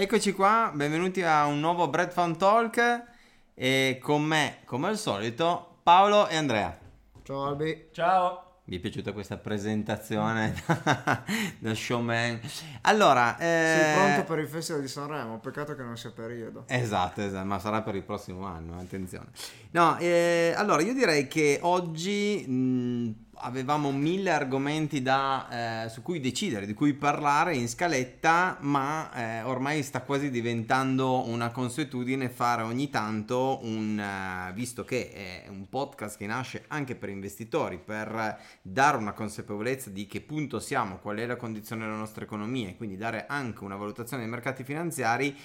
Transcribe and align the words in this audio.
Eccoci 0.00 0.32
qua, 0.32 0.70
benvenuti 0.72 1.22
a 1.22 1.46
un 1.46 1.58
nuovo 1.58 1.88
Bread 1.88 2.12
Fun 2.12 2.38
Talk 2.38 3.02
e 3.52 3.98
con 4.00 4.22
me, 4.22 4.58
come 4.64 4.86
al 4.86 4.96
solito, 4.96 5.80
Paolo 5.82 6.28
e 6.28 6.36
Andrea. 6.36 6.78
Ciao 7.24 7.44
Albi. 7.44 7.88
Ciao. 7.90 8.60
Vi 8.62 8.76
è 8.76 8.78
piaciuta 8.78 9.10
questa 9.10 9.38
presentazione 9.38 10.54
da 11.58 11.74
showman? 11.74 12.38
Allora, 12.82 13.38
eh... 13.38 13.74
sei 13.76 13.94
pronto 13.96 14.22
per 14.22 14.38
il 14.38 14.46
Festival 14.46 14.82
di 14.82 14.86
Sanremo? 14.86 15.40
Peccato 15.40 15.74
che 15.74 15.82
non 15.82 15.96
sia 15.96 16.12
periodo. 16.12 16.62
Esatto, 16.68 17.20
esatto, 17.20 17.44
ma 17.44 17.58
sarà 17.58 17.82
per 17.82 17.96
il 17.96 18.04
prossimo 18.04 18.46
anno, 18.46 18.78
attenzione. 18.78 19.26
No, 19.72 19.98
eh, 19.98 20.54
allora 20.56 20.80
io 20.80 20.94
direi 20.94 21.26
che 21.26 21.58
oggi 21.62 22.46
mh, 22.46 23.27
avevamo 23.40 23.92
mille 23.92 24.30
argomenti 24.30 25.02
da, 25.02 25.84
eh, 25.84 25.88
su 25.88 26.02
cui 26.02 26.20
decidere, 26.20 26.66
di 26.66 26.74
cui 26.74 26.94
parlare 26.94 27.54
in 27.54 27.68
scaletta, 27.68 28.58
ma 28.60 29.12
eh, 29.12 29.42
ormai 29.42 29.82
sta 29.82 30.02
quasi 30.02 30.30
diventando 30.30 31.26
una 31.26 31.50
consuetudine 31.50 32.28
fare 32.28 32.62
ogni 32.62 32.90
tanto 32.90 33.60
un, 33.62 33.98
uh, 33.98 34.52
visto 34.52 34.84
che 34.84 35.12
è 35.12 35.48
un 35.48 35.68
podcast 35.68 36.18
che 36.18 36.26
nasce 36.26 36.64
anche 36.68 36.94
per 36.94 37.08
investitori, 37.08 37.78
per 37.78 38.38
dare 38.62 38.96
una 38.96 39.12
consapevolezza 39.12 39.90
di 39.90 40.06
che 40.06 40.20
punto 40.20 40.60
siamo, 40.60 40.98
qual 40.98 41.18
è 41.18 41.26
la 41.26 41.36
condizione 41.36 41.84
della 41.84 41.96
nostra 41.96 42.24
economia 42.24 42.68
e 42.68 42.76
quindi 42.76 42.96
dare 42.96 43.26
anche 43.28 43.64
una 43.64 43.76
valutazione 43.76 44.22
dei 44.22 44.30
mercati 44.30 44.64
finanziari, 44.64 45.36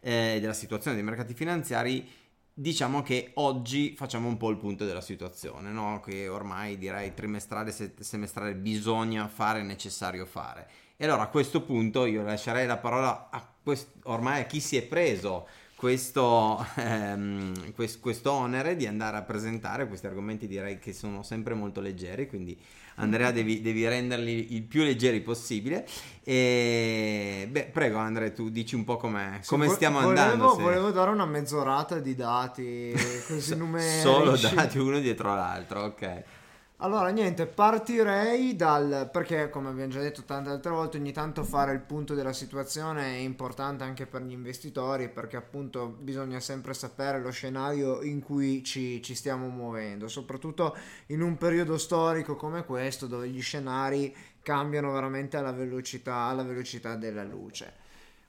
eh, 0.00 0.38
della 0.40 0.52
situazione 0.52 0.96
dei 0.96 1.04
mercati 1.04 1.34
finanziari 1.34 2.20
Diciamo 2.54 3.00
che 3.00 3.30
oggi 3.36 3.94
facciamo 3.96 4.28
un 4.28 4.36
po' 4.36 4.50
il 4.50 4.58
punto 4.58 4.84
della 4.84 5.00
situazione, 5.00 5.70
no? 5.70 6.00
che 6.00 6.28
ormai 6.28 6.76
direi 6.76 7.14
trimestrale, 7.14 7.72
semestrale 7.98 8.54
bisogna 8.54 9.26
fare, 9.26 9.60
è 9.60 9.62
necessario 9.62 10.26
fare. 10.26 10.68
E 10.98 11.06
allora 11.06 11.22
a 11.22 11.28
questo 11.28 11.62
punto 11.62 12.04
io 12.04 12.22
lascerei 12.22 12.66
la 12.66 12.76
parola 12.76 13.30
a 13.30 13.42
quest- 13.62 13.94
ormai 14.02 14.42
a 14.42 14.44
chi 14.44 14.60
si 14.60 14.76
è 14.76 14.82
preso 14.82 15.48
questo, 15.74 16.64
ehm, 16.76 17.72
quest- 17.72 18.26
onere 18.26 18.76
di 18.76 18.86
andare 18.86 19.16
a 19.16 19.22
presentare 19.22 19.88
questi 19.88 20.06
argomenti 20.06 20.46
direi 20.46 20.78
che 20.78 20.92
sono 20.92 21.22
sempre 21.22 21.54
molto 21.54 21.80
leggeri, 21.80 22.28
quindi 22.28 22.56
Andrea 22.96 23.30
devi, 23.30 23.60
devi 23.60 23.86
renderli 23.86 24.54
il 24.54 24.62
più 24.62 24.82
leggeri 24.82 25.20
possibile. 25.20 25.86
E 26.24 27.48
beh, 27.50 27.70
prego 27.72 27.98
Andrea, 27.98 28.30
tu 28.30 28.48
dici 28.48 28.74
un 28.74 28.84
po' 28.84 28.96
come 28.96 29.40
stiamo 29.42 30.00
volevo, 30.00 30.20
andando. 30.20 30.54
Se... 30.54 30.62
Volevo 30.62 30.90
dare 30.90 31.10
una 31.10 31.26
mezz'orata 31.26 31.98
di 31.98 32.14
dati 32.14 32.92
così 33.26 33.56
numerici. 33.56 34.00
Solo 34.00 34.36
dati 34.36 34.78
uno 34.78 35.00
dietro 35.00 35.34
l'altro, 35.34 35.82
ok. 35.84 36.22
Allora, 36.82 37.10
niente, 37.10 37.46
partirei 37.46 38.56
dal... 38.56 39.08
perché 39.12 39.48
come 39.50 39.68
abbiamo 39.68 39.92
già 39.92 40.00
detto 40.00 40.24
tante 40.24 40.50
altre 40.50 40.72
volte, 40.72 40.96
ogni 40.96 41.12
tanto 41.12 41.44
fare 41.44 41.72
il 41.72 41.78
punto 41.78 42.14
della 42.14 42.32
situazione 42.32 43.04
è 43.04 43.18
importante 43.18 43.84
anche 43.84 44.04
per 44.04 44.22
gli 44.22 44.32
investitori, 44.32 45.08
perché 45.08 45.36
appunto 45.36 45.86
bisogna 45.86 46.40
sempre 46.40 46.74
sapere 46.74 47.20
lo 47.20 47.30
scenario 47.30 48.02
in 48.02 48.20
cui 48.20 48.64
ci, 48.64 49.00
ci 49.00 49.14
stiamo 49.14 49.46
muovendo, 49.46 50.08
soprattutto 50.08 50.76
in 51.06 51.22
un 51.22 51.38
periodo 51.38 51.78
storico 51.78 52.34
come 52.34 52.64
questo, 52.64 53.06
dove 53.06 53.28
gli 53.28 53.40
scenari 53.40 54.12
cambiano 54.42 54.90
veramente 54.90 55.36
alla 55.36 55.52
velocità, 55.52 56.16
alla 56.24 56.42
velocità 56.42 56.96
della 56.96 57.22
luce. 57.22 57.74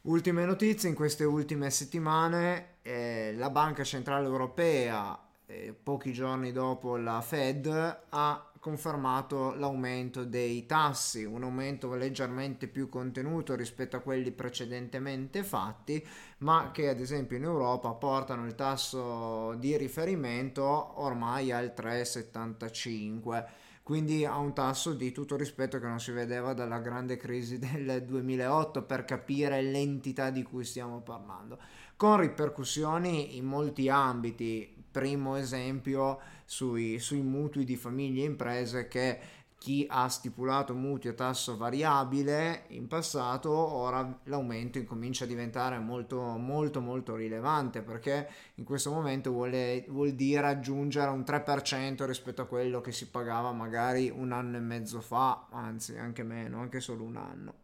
Ultime 0.02 0.46
notizie, 0.46 0.90
in 0.90 0.96
queste 0.96 1.24
ultime 1.24 1.72
settimane 1.72 2.76
eh, 2.84 3.34
la 3.36 3.50
Banca 3.50 3.84
Centrale 3.84 4.28
Europea 4.28 5.23
eh, 5.46 5.74
pochi 5.74 6.14
giorni 6.14 6.52
dopo 6.52 6.98
la 6.98 7.22
Fed 7.22 7.68
ha 8.10 8.52
confermato 8.60 9.54
l'aumento 9.56 10.24
dei 10.24 10.66
tassi, 10.66 11.26
un 11.26 11.44
aumento 11.44 11.94
leggermente 11.96 12.68
più 12.68 12.88
contenuto 12.88 13.56
rispetto 13.56 13.98
a 13.98 14.00
quelli 14.00 14.32
precedentemente 14.32 15.44
fatti, 15.44 16.06
ma 16.40 16.72
che 16.72 16.88
ad 16.88 17.02
esempio 17.02 17.36
in 17.36 17.44
Europa 17.44 17.92
portano 17.92 18.46
il 18.46 18.56
tasso 18.56 19.54
di 19.56 19.76
riferimento 19.76 21.02
ormai 21.02 21.52
al 21.52 21.74
3,75 21.76 23.46
quindi 23.84 24.24
a 24.24 24.38
un 24.38 24.54
tasso 24.54 24.94
di 24.94 25.12
tutto 25.12 25.36
rispetto 25.36 25.78
che 25.78 25.86
non 25.86 26.00
si 26.00 26.12
vedeva 26.12 26.54
dalla 26.54 26.80
grande 26.80 27.18
crisi 27.18 27.60
del 27.60 28.06
2008 28.06 28.84
per 28.84 29.04
capire 29.04 29.62
l'entità 29.62 30.30
di 30.30 30.42
cui 30.42 30.64
stiamo 30.64 31.02
parlando, 31.02 31.60
con 31.98 32.18
ripercussioni 32.22 33.36
in 33.36 33.44
molti 33.44 33.90
ambiti, 33.90 34.73
primo 34.94 35.36
esempio 35.36 36.20
sui, 36.46 37.00
sui 37.00 37.22
mutui 37.22 37.66
di 37.66 37.76
famiglie 37.76 38.22
e 38.22 38.28
imprese 38.28 38.88
che 38.88 39.20
chi 39.58 39.88
ha 39.90 40.08
stipulato 40.10 40.76
mutui 40.76 41.12
a 41.12 41.14
tasso 41.14 41.56
variabile 41.56 42.66
in 42.68 42.88
passato, 42.88 43.50
ora 43.50 44.20
l'aumento 44.26 44.78
incomincia 44.78 45.24
a 45.24 45.28
diventare 45.28 45.80
molto 45.80 46.20
molto 46.38 46.82
molto 46.82 47.16
rilevante 47.16 47.82
perché 47.82 48.30
in 48.56 48.66
questo 48.66 48.92
momento 48.92 49.32
vuole, 49.32 49.86
vuol 49.88 50.12
dire 50.12 50.48
aggiungere 50.48 51.12
un 51.12 51.22
3% 51.22 52.06
rispetto 52.06 52.42
a 52.42 52.46
quello 52.46 52.82
che 52.82 52.92
si 52.92 53.10
pagava 53.10 53.54
magari 53.54 54.12
un 54.14 54.34
anno 54.34 54.58
e 54.58 54.60
mezzo 54.60 55.00
fa, 55.00 55.48
anzi 55.52 55.98
anche 55.98 56.24
meno, 56.24 56.60
anche 56.60 56.82
solo 56.82 57.04
un 57.04 57.16
anno. 57.16 57.63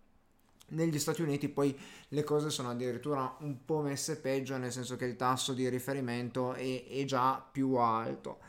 Negli 0.69 0.99
Stati 0.99 1.21
Uniti 1.21 1.49
poi 1.49 1.77
le 2.09 2.23
cose 2.23 2.49
sono 2.49 2.69
addirittura 2.69 3.35
un 3.39 3.65
po' 3.65 3.81
messe 3.81 4.17
peggio, 4.17 4.57
nel 4.57 4.71
senso 4.71 4.95
che 4.95 5.05
il 5.05 5.15
tasso 5.15 5.53
di 5.53 5.67
riferimento 5.69 6.53
è, 6.53 6.85
è 6.87 7.05
già 7.05 7.43
più 7.51 7.75
alto. 7.75 8.39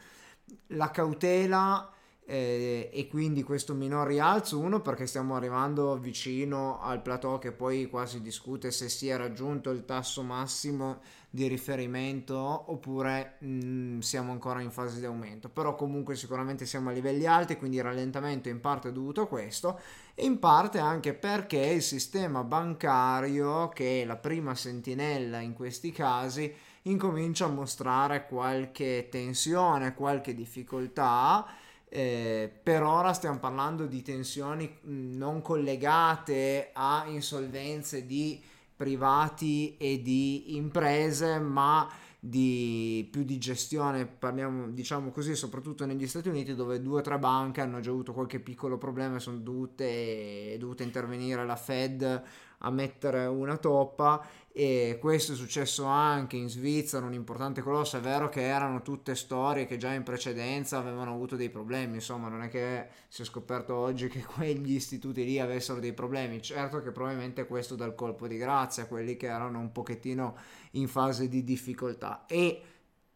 La 0.68 0.90
cautela 0.90 1.92
eh, 2.24 2.90
e 2.92 3.08
quindi 3.08 3.42
questo 3.42 3.74
minor 3.74 4.06
rialzo, 4.06 4.58
uno 4.58 4.80
perché 4.80 5.06
stiamo 5.06 5.34
arrivando 5.34 5.98
vicino 5.98 6.80
al 6.80 7.02
plateau 7.02 7.38
che 7.38 7.50
poi 7.50 7.88
quasi 7.88 8.20
discute 8.20 8.70
se 8.70 8.88
sia 8.88 9.16
raggiunto 9.16 9.70
il 9.70 9.84
tasso 9.84 10.22
massimo 10.22 11.00
di 11.28 11.46
riferimento 11.46 12.36
oppure 12.36 13.36
mh, 13.38 13.46
mm, 13.46 13.98
siamo 13.98 14.32
ancora 14.32 14.60
in 14.60 14.70
fase 14.70 15.00
di 15.00 15.06
aumento, 15.06 15.48
però 15.48 15.74
comunque 15.74 16.16
sicuramente 16.16 16.66
siamo 16.66 16.90
a 16.90 16.92
livelli 16.92 17.26
alti, 17.26 17.56
quindi 17.56 17.78
il 17.78 17.84
rallentamento 17.84 18.48
in 18.48 18.60
parte 18.60 18.88
è 18.88 18.92
dovuto 18.92 19.22
a 19.22 19.28
questo 19.28 19.80
e 20.14 20.24
in 20.24 20.38
parte 20.38 20.78
anche 20.78 21.14
perché 21.14 21.58
il 21.58 21.82
sistema 21.82 22.44
bancario, 22.44 23.68
che 23.70 24.02
è 24.02 24.04
la 24.04 24.16
prima 24.16 24.54
sentinella 24.54 25.40
in 25.40 25.52
questi 25.54 25.90
casi, 25.92 26.52
incomincia 26.82 27.46
a 27.46 27.48
mostrare 27.48 28.26
qualche 28.26 29.08
tensione, 29.10 29.94
qualche 29.94 30.34
difficoltà. 30.34 31.46
Eh, 31.92 32.48
per 32.62 32.84
ora 32.84 33.12
stiamo 33.12 33.40
parlando 33.40 33.86
di 33.86 34.00
tensioni 34.00 34.78
non 34.82 35.42
collegate 35.42 36.70
a 36.72 37.04
insolvenze 37.08 38.06
di 38.06 38.40
privati 38.76 39.76
e 39.76 40.00
di 40.00 40.54
imprese, 40.54 41.40
ma 41.40 41.90
di, 42.20 43.08
più 43.10 43.24
di 43.24 43.38
gestione, 43.38 44.06
parliamo 44.06 44.68
diciamo 44.68 45.10
così, 45.10 45.34
soprattutto 45.34 45.84
negli 45.84 46.06
Stati 46.06 46.28
Uniti 46.28 46.54
dove 46.54 46.80
due 46.80 47.00
o 47.00 47.02
tre 47.02 47.18
banche 47.18 47.60
hanno 47.60 47.80
già 47.80 47.90
avuto 47.90 48.12
qualche 48.12 48.38
piccolo 48.38 48.78
problema 48.78 49.16
e 49.16 49.20
sono 49.20 49.38
dovute, 49.38 50.52
è 50.52 50.58
dovuta 50.58 50.84
intervenire 50.84 51.44
la 51.44 51.56
Fed 51.56 52.22
a 52.62 52.70
mettere 52.70 53.26
una 53.26 53.56
toppa 53.56 54.24
e 54.52 54.98
questo 55.00 55.32
è 55.32 55.36
successo 55.36 55.84
anche 55.84 56.36
in 56.36 56.48
Svizzera, 56.48 57.06
un 57.06 57.12
importante 57.12 57.62
colosso, 57.62 57.96
è 57.96 58.00
vero 58.00 58.28
che 58.28 58.42
erano 58.42 58.82
tutte 58.82 59.14
storie 59.14 59.64
che 59.64 59.76
già 59.76 59.92
in 59.92 60.02
precedenza 60.02 60.78
avevano 60.78 61.12
avuto 61.12 61.36
dei 61.36 61.50
problemi, 61.50 61.94
insomma 61.94 62.28
non 62.28 62.42
è 62.42 62.48
che 62.48 62.88
si 63.06 63.22
è 63.22 63.24
scoperto 63.24 63.76
oggi 63.76 64.08
che 64.08 64.24
quegli 64.26 64.74
istituti 64.74 65.24
lì 65.24 65.38
avessero 65.38 65.78
dei 65.78 65.92
problemi, 65.92 66.42
certo 66.42 66.82
che 66.82 66.90
probabilmente 66.90 67.46
questo 67.46 67.76
dà 67.76 67.84
il 67.84 67.94
colpo 67.94 68.26
di 68.26 68.38
grazia 68.38 68.86
quelli 68.86 69.16
che 69.16 69.26
erano 69.26 69.60
un 69.60 69.70
pochettino 69.70 70.36
in 70.72 70.88
fase 70.88 71.28
di 71.28 71.44
difficoltà. 71.44 72.26
E 72.26 72.62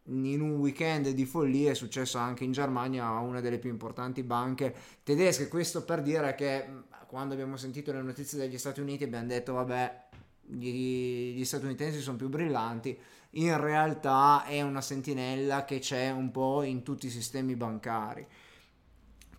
in 0.07 0.39
un 0.39 0.55
weekend 0.57 1.09
di 1.09 1.25
follia 1.25 1.71
è 1.71 1.73
successo 1.73 2.17
anche 2.17 2.43
in 2.43 2.51
Germania 2.51 3.07
a 3.07 3.19
una 3.19 3.41
delle 3.41 3.57
più 3.57 3.71
importanti 3.71 4.23
banche 4.23 4.73
tedesche. 5.03 5.47
Questo 5.47 5.83
per 5.83 6.01
dire 6.01 6.35
che 6.35 6.65
quando 7.07 7.33
abbiamo 7.33 7.57
sentito 7.57 7.91
le 7.91 8.01
notizie 8.01 8.37
degli 8.37 8.57
Stati 8.57 8.81
Uniti 8.81 9.03
abbiamo 9.03 9.27
detto 9.27 9.53
vabbè 9.53 10.04
gli, 10.47 11.35
gli 11.35 11.45
statunitensi 11.45 11.99
sono 11.99 12.17
più 12.17 12.29
brillanti, 12.29 12.97
in 13.31 13.59
realtà 13.59 14.45
è 14.45 14.61
una 14.61 14.81
sentinella 14.81 15.65
che 15.65 15.79
c'è 15.79 16.09
un 16.09 16.31
po' 16.31 16.63
in 16.63 16.83
tutti 16.83 17.07
i 17.07 17.09
sistemi 17.09 17.55
bancari. 17.55 18.25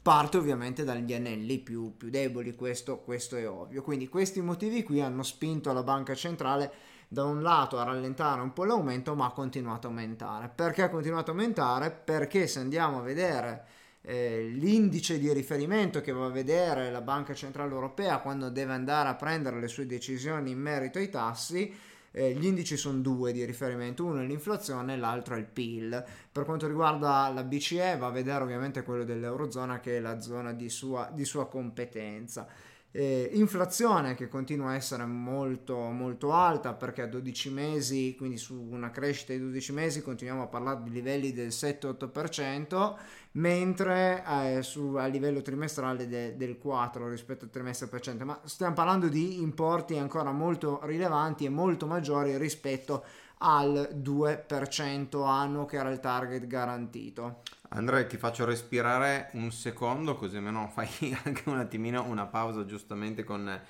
Parte 0.02 0.36
ovviamente 0.36 0.84
dagli 0.84 1.14
anelli 1.14 1.58
più, 1.58 1.96
più 1.96 2.10
deboli, 2.10 2.54
questo, 2.54 2.98
questo 2.98 3.36
è 3.36 3.48
ovvio. 3.48 3.82
Quindi 3.82 4.08
questi 4.08 4.40
motivi 4.40 4.82
qui 4.82 5.00
hanno 5.00 5.22
spinto 5.22 5.72
la 5.72 5.82
banca 5.82 6.14
centrale 6.14 6.72
da 7.08 7.24
un 7.24 7.42
lato 7.42 7.78
a 7.78 7.84
rallentare 7.84 8.40
un 8.40 8.52
po' 8.52 8.64
l'aumento, 8.64 9.14
ma 9.14 9.26
ha 9.26 9.32
continuato 9.32 9.86
a 9.86 9.90
aumentare. 9.90 10.52
Perché 10.54 10.82
ha 10.82 10.90
continuato 10.90 11.30
a 11.30 11.34
aumentare? 11.34 11.90
Perché 11.90 12.46
se 12.46 12.60
andiamo 12.60 12.98
a 12.98 13.02
vedere 13.02 13.66
eh, 14.08 14.52
l'indice 14.52 15.18
di 15.18 15.32
riferimento 15.32 16.00
che 16.00 16.12
va 16.12 16.26
a 16.26 16.30
vedere 16.30 16.92
la 16.92 17.00
Banca 17.00 17.34
Centrale 17.34 17.72
Europea 17.72 18.18
quando 18.18 18.50
deve 18.50 18.72
andare 18.72 19.08
a 19.08 19.16
prendere 19.16 19.58
le 19.58 19.66
sue 19.66 19.84
decisioni 19.84 20.52
in 20.52 20.60
merito 20.60 20.98
ai 20.98 21.10
tassi, 21.10 21.74
eh, 22.12 22.32
gli 22.32 22.46
indici 22.46 22.76
sono 22.76 23.00
due 23.00 23.32
di 23.32 23.44
riferimento, 23.44 24.04
uno 24.04 24.20
è 24.20 24.24
l'inflazione 24.24 24.94
e 24.94 24.96
l'altro 24.96 25.34
è 25.34 25.38
il 25.38 25.46
PIL. 25.46 26.04
Per 26.30 26.44
quanto 26.44 26.68
riguarda 26.68 27.28
la 27.34 27.42
BCE 27.42 27.96
va 27.96 28.06
a 28.06 28.10
vedere 28.10 28.44
ovviamente 28.44 28.84
quello 28.84 29.02
dell'Eurozona 29.02 29.80
che 29.80 29.96
è 29.96 30.00
la 30.00 30.20
zona 30.20 30.52
di 30.52 30.68
sua, 30.68 31.10
di 31.12 31.24
sua 31.24 31.48
competenza. 31.48 32.46
Eh, 32.92 33.28
inflazione 33.34 34.14
che 34.14 34.26
continua 34.26 34.70
a 34.70 34.74
essere 34.74 35.04
molto 35.04 35.76
molto 35.90 36.32
alta 36.32 36.72
perché 36.72 37.02
a 37.02 37.06
12 37.06 37.50
mesi, 37.50 38.14
quindi 38.16 38.38
su 38.38 38.54
una 38.54 38.90
crescita 38.90 39.34
di 39.34 39.38
12 39.38 39.72
mesi 39.72 40.00
continuiamo 40.02 40.44
a 40.44 40.46
parlare 40.46 40.82
di 40.82 40.90
livelli 40.90 41.32
del 41.32 41.48
7-8%, 41.48 42.94
mentre 43.32 44.24
eh, 44.26 44.62
su, 44.62 44.94
a 44.94 45.06
livello 45.06 45.42
trimestrale 45.42 46.08
de, 46.08 46.36
del 46.36 46.56
4 46.56 47.08
rispetto 47.08 47.44
al 47.44 47.50
trimestre 47.50 47.86
precedente, 47.86 48.24
ma 48.24 48.40
stiamo 48.44 48.74
parlando 48.74 49.08
di 49.08 49.42
importi 49.42 49.98
ancora 49.98 50.32
molto 50.32 50.80
rilevanti 50.84 51.44
e 51.44 51.50
molto 51.50 51.86
maggiori 51.86 52.38
rispetto 52.38 53.04
al 53.38 53.90
2% 54.02 55.26
annuo 55.26 55.66
che 55.66 55.76
era 55.76 55.90
il 55.90 56.00
target 56.00 56.46
garantito. 56.46 57.42
Andrea, 57.70 58.04
ti 58.06 58.16
faccio 58.16 58.44
respirare 58.44 59.30
un 59.32 59.50
secondo, 59.50 60.16
così 60.16 60.36
almeno 60.36 60.68
fai 60.68 60.88
anche 61.24 61.48
un 61.48 61.58
attimino 61.58 62.04
una 62.04 62.26
pausa 62.26 62.64
giustamente 62.64 63.24
con, 63.24 63.60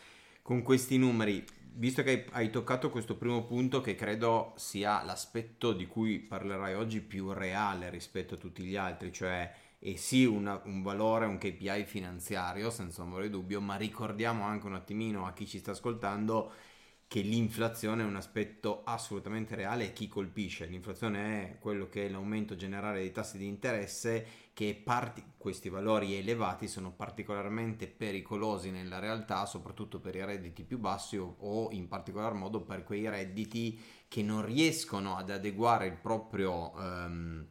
con 0.42 0.62
questi 0.62 0.98
numeri. 0.98 1.44
Visto 1.78 2.02
che 2.02 2.10
hai, 2.10 2.24
hai, 2.32 2.50
toccato 2.50 2.90
questo 2.90 3.16
primo 3.16 3.44
punto, 3.44 3.80
che 3.80 3.94
credo 3.94 4.54
sia 4.56 5.02
l'aspetto 5.02 5.72
di 5.72 5.86
cui 5.86 6.20
parlerai 6.20 6.74
oggi 6.74 7.00
più 7.00 7.32
reale 7.32 7.90
rispetto 7.90 8.34
a 8.34 8.38
tutti 8.38 8.62
gli 8.62 8.76
altri, 8.76 9.12
cioè 9.12 9.52
è 9.78 9.94
sì 9.96 10.24
una, 10.24 10.58
un 10.64 10.82
valore, 10.82 11.26
un 11.26 11.36
KPI 11.36 11.84
finanziario, 11.84 12.70
senza 12.70 13.02
ombra 13.02 13.22
di 13.22 13.30
dubbio, 13.30 13.60
ma 13.60 13.76
ricordiamo 13.76 14.44
anche 14.44 14.66
un 14.66 14.74
attimino 14.74 15.26
a 15.26 15.32
chi 15.32 15.46
ci 15.46 15.58
sta 15.58 15.72
ascoltando 15.72 16.50
che 17.08 17.20
l'inflazione 17.20 18.02
è 18.02 18.06
un 18.06 18.16
aspetto 18.16 18.82
assolutamente 18.84 19.54
reale 19.54 19.84
e 19.84 19.92
chi 19.92 20.08
colpisce. 20.08 20.66
L'inflazione 20.66 21.50
è 21.50 21.58
quello 21.58 21.88
che 21.88 22.06
è 22.06 22.08
l'aumento 22.08 22.56
generale 22.56 22.98
dei 22.98 23.12
tassi 23.12 23.38
di 23.38 23.46
interesse 23.46 24.44
che 24.52 24.80
parti- 24.82 25.22
questi 25.36 25.68
valori 25.68 26.14
elevati 26.16 26.66
sono 26.66 26.90
particolarmente 26.90 27.86
pericolosi 27.86 28.70
nella 28.70 28.98
realtà, 28.98 29.46
soprattutto 29.46 30.00
per 30.00 30.16
i 30.16 30.24
redditi 30.24 30.64
più 30.64 30.78
bassi 30.78 31.16
o, 31.16 31.36
o 31.38 31.70
in 31.70 31.86
particolar 31.86 32.34
modo 32.34 32.62
per 32.62 32.82
quei 32.82 33.08
redditi 33.08 33.78
che 34.08 34.22
non 34.22 34.44
riescono 34.44 35.16
ad 35.16 35.30
adeguare 35.30 35.86
il 35.86 35.96
proprio 35.96 36.72
um, 36.74 37.46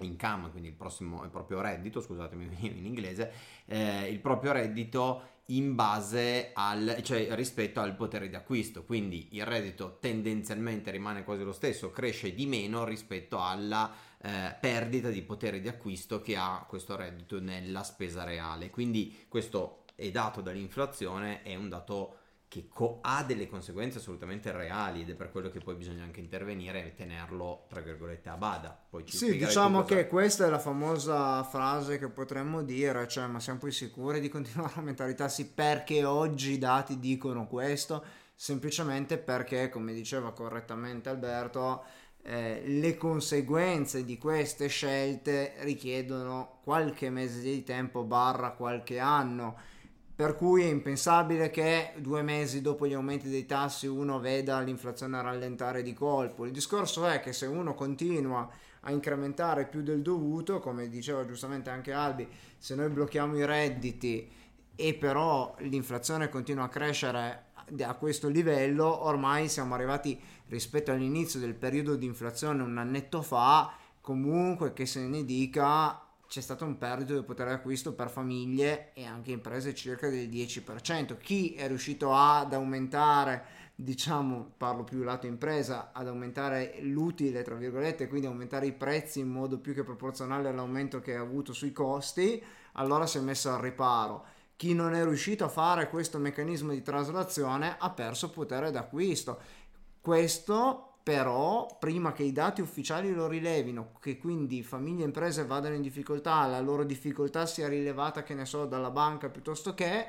income, 0.00 0.50
quindi 0.50 0.68
il, 0.68 0.74
prossimo, 0.74 1.22
il 1.24 1.30
proprio 1.30 1.60
reddito, 1.60 2.00
scusatemi 2.00 2.48
in 2.66 2.86
inglese, 2.86 3.32
eh, 3.66 4.08
il 4.08 4.20
proprio 4.20 4.52
reddito 4.52 5.34
in 5.50 5.74
base 5.74 6.50
al, 6.54 7.00
cioè 7.02 7.28
rispetto 7.34 7.80
al 7.80 7.94
potere 7.94 8.28
di 8.28 8.34
acquisto. 8.34 8.84
Quindi 8.84 9.28
il 9.32 9.44
reddito 9.44 9.98
tendenzialmente 10.00 10.90
rimane 10.90 11.24
quasi 11.24 11.44
lo 11.44 11.52
stesso, 11.52 11.90
cresce 11.90 12.34
di 12.34 12.46
meno 12.46 12.84
rispetto 12.84 13.40
alla 13.40 13.92
eh, 14.18 14.56
perdita 14.58 15.08
di 15.08 15.22
potere 15.22 15.60
di 15.60 15.68
acquisto 15.68 16.20
che 16.20 16.36
ha 16.36 16.64
questo 16.68 16.96
reddito 16.96 17.40
nella 17.40 17.82
spesa 17.82 18.24
reale. 18.24 18.70
Quindi 18.70 19.26
questo 19.28 19.84
è 19.94 20.10
dato 20.10 20.40
dall'inflazione, 20.40 21.42
è 21.42 21.54
un 21.54 21.68
dato 21.68 22.16
che 22.48 22.68
co- 22.68 22.98
ha 23.02 23.24
delle 23.24 23.48
conseguenze 23.48 23.98
assolutamente 23.98 24.52
reali 24.52 25.02
ed 25.02 25.10
è 25.10 25.14
per 25.14 25.30
quello 25.30 25.50
che 25.50 25.60
poi 25.60 25.74
bisogna 25.74 26.04
anche 26.04 26.20
intervenire 26.20 26.84
e 26.84 26.94
tenerlo 26.94 27.66
tra 27.68 27.80
virgolette 27.80 28.28
a 28.28 28.36
bada. 28.36 28.78
Poi 28.88 29.04
ci 29.04 29.16
sì, 29.16 29.36
diciamo 29.36 29.82
che 29.84 30.06
questa 30.06 30.46
è 30.46 30.48
la 30.48 30.58
famosa 30.58 31.42
frase 31.42 31.98
che 31.98 32.08
potremmo 32.08 32.62
dire, 32.62 33.08
cioè 33.08 33.26
ma 33.26 33.40
siamo 33.40 33.58
poi 33.58 33.72
sicuri 33.72 34.20
di 34.20 34.28
continuare 34.30 34.94
a 34.96 35.14
tassi 35.14 35.50
perché 35.50 36.04
oggi 36.04 36.52
i 36.52 36.58
dati 36.58 36.98
dicono 36.98 37.46
questo? 37.46 38.04
Semplicemente 38.34 39.18
perché, 39.18 39.68
come 39.68 39.92
diceva 39.92 40.32
correttamente 40.32 41.08
Alberto, 41.08 41.84
eh, 42.22 42.62
le 42.66 42.96
conseguenze 42.96 44.04
di 44.04 44.18
queste 44.18 44.66
scelte 44.68 45.54
richiedono 45.60 46.58
qualche 46.62 47.08
mese 47.08 47.40
di 47.40 47.64
tempo 47.64 48.04
barra 48.04 48.50
qualche 48.50 48.98
anno 48.98 49.74
per 50.16 50.34
cui 50.34 50.62
è 50.62 50.66
impensabile 50.66 51.50
che 51.50 51.92
due 51.98 52.22
mesi 52.22 52.62
dopo 52.62 52.86
gli 52.86 52.94
aumenti 52.94 53.28
dei 53.28 53.44
tassi 53.44 53.86
uno 53.86 54.18
veda 54.18 54.60
l'inflazione 54.60 55.20
rallentare 55.20 55.82
di 55.82 55.92
colpo. 55.92 56.46
Il 56.46 56.52
discorso 56.52 57.06
è 57.06 57.20
che 57.20 57.34
se 57.34 57.44
uno 57.44 57.74
continua 57.74 58.48
a 58.80 58.90
incrementare 58.92 59.66
più 59.66 59.82
del 59.82 60.00
dovuto, 60.00 60.58
come 60.58 60.88
diceva 60.88 61.26
giustamente 61.26 61.68
anche 61.68 61.92
Albi, 61.92 62.26
se 62.56 62.74
noi 62.74 62.88
blocchiamo 62.88 63.36
i 63.36 63.44
redditi 63.44 64.26
e 64.74 64.94
però 64.94 65.54
l'inflazione 65.58 66.30
continua 66.30 66.64
a 66.64 66.68
crescere 66.70 67.44
a 67.82 67.94
questo 67.94 68.28
livello, 68.28 69.04
ormai 69.04 69.50
siamo 69.50 69.74
arrivati 69.74 70.18
rispetto 70.48 70.92
all'inizio 70.92 71.40
del 71.40 71.54
periodo 71.54 71.94
di 71.94 72.06
inflazione 72.06 72.62
un 72.62 72.78
annetto 72.78 73.20
fa, 73.20 73.70
comunque 74.00 74.72
che 74.72 74.86
se 74.86 75.00
ne 75.06 75.26
dica 75.26 76.05
c'è 76.28 76.40
stato 76.40 76.64
un 76.64 76.78
perdito 76.78 77.14
di 77.14 77.24
potere 77.24 77.50
d'acquisto 77.50 77.94
per 77.94 78.10
famiglie 78.10 78.92
e 78.94 79.04
anche 79.04 79.30
imprese 79.30 79.74
circa 79.74 80.08
del 80.08 80.28
10%. 80.28 81.16
Chi 81.18 81.54
è 81.54 81.68
riuscito 81.68 82.12
ad 82.14 82.52
aumentare, 82.52 83.44
diciamo, 83.74 84.52
parlo 84.56 84.84
più 84.84 85.02
lato 85.02 85.26
impresa, 85.26 85.90
ad 85.92 86.08
aumentare 86.08 86.78
l'utile, 86.80 87.42
tra 87.42 87.54
virgolette, 87.54 88.08
quindi 88.08 88.26
aumentare 88.26 88.66
i 88.66 88.72
prezzi 88.72 89.20
in 89.20 89.28
modo 89.28 89.58
più 89.58 89.74
che 89.74 89.84
proporzionale 89.84 90.48
all'aumento 90.48 91.00
che 91.00 91.14
ha 91.14 91.20
avuto 91.20 91.52
sui 91.52 91.72
costi, 91.72 92.42
allora 92.72 93.06
si 93.06 93.18
è 93.18 93.20
messo 93.20 93.52
al 93.52 93.60
riparo. 93.60 94.24
Chi 94.56 94.74
non 94.74 94.94
è 94.94 95.04
riuscito 95.04 95.44
a 95.44 95.48
fare 95.48 95.90
questo 95.90 96.18
meccanismo 96.18 96.72
di 96.72 96.82
traslazione 96.82 97.76
ha 97.78 97.90
perso 97.90 98.30
potere 98.30 98.70
d'acquisto. 98.70 99.38
Questo 100.00 100.85
però 101.06 101.68
prima 101.78 102.12
che 102.12 102.24
i 102.24 102.32
dati 102.32 102.60
ufficiali 102.60 103.14
lo 103.14 103.28
rilevino, 103.28 103.92
che 104.00 104.18
quindi 104.18 104.64
famiglie 104.64 105.02
e 105.02 105.06
imprese 105.06 105.46
vadano 105.46 105.76
in 105.76 105.80
difficoltà, 105.80 106.44
la 106.46 106.58
loro 106.58 106.82
difficoltà 106.82 107.46
sia 107.46 107.68
rilevata, 107.68 108.24
che 108.24 108.34
ne 108.34 108.44
so, 108.44 108.66
dalla 108.66 108.90
banca 108.90 109.28
piuttosto 109.28 109.72
che, 109.72 110.04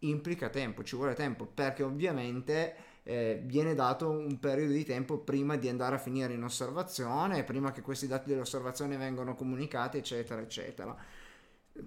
implica 0.00 0.50
tempo, 0.50 0.84
ci 0.84 0.96
vuole 0.96 1.14
tempo, 1.14 1.46
perché 1.46 1.82
ovviamente 1.82 2.74
eh, 3.04 3.40
viene 3.42 3.74
dato 3.74 4.10
un 4.10 4.38
periodo 4.38 4.74
di 4.74 4.84
tempo 4.84 5.16
prima 5.16 5.56
di 5.56 5.70
andare 5.70 5.94
a 5.94 5.98
finire 5.98 6.34
in 6.34 6.44
osservazione, 6.44 7.42
prima 7.42 7.72
che 7.72 7.80
questi 7.80 8.06
dati 8.06 8.28
dell'osservazione 8.28 8.98
vengano 8.98 9.34
comunicati, 9.34 9.96
eccetera, 9.96 10.42
eccetera. 10.42 10.94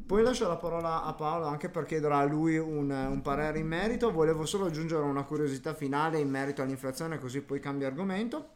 Poi 0.06 0.22
lascio 0.22 0.50
la 0.50 0.58
parola 0.58 1.04
a 1.06 1.14
Paolo 1.14 1.46
anche 1.46 1.70
per 1.70 1.86
chiedere 1.86 2.14
a 2.14 2.26
lui 2.26 2.58
un, 2.58 2.90
un, 2.90 3.22
parere 3.22 3.60
in 3.60 3.68
merito. 3.68 4.12
Volevo 4.12 4.46
solo 4.46 4.66
aggiungere 4.66 5.04
una 5.04 5.24
curiosità 5.24 5.74
finale 5.74 6.20
in 6.20 6.30
merito 6.30 6.62
all'inflazione, 6.62 7.20
così 7.20 7.42
poi 7.42 7.62
cambia 7.62 7.88
argomento. 7.88 8.50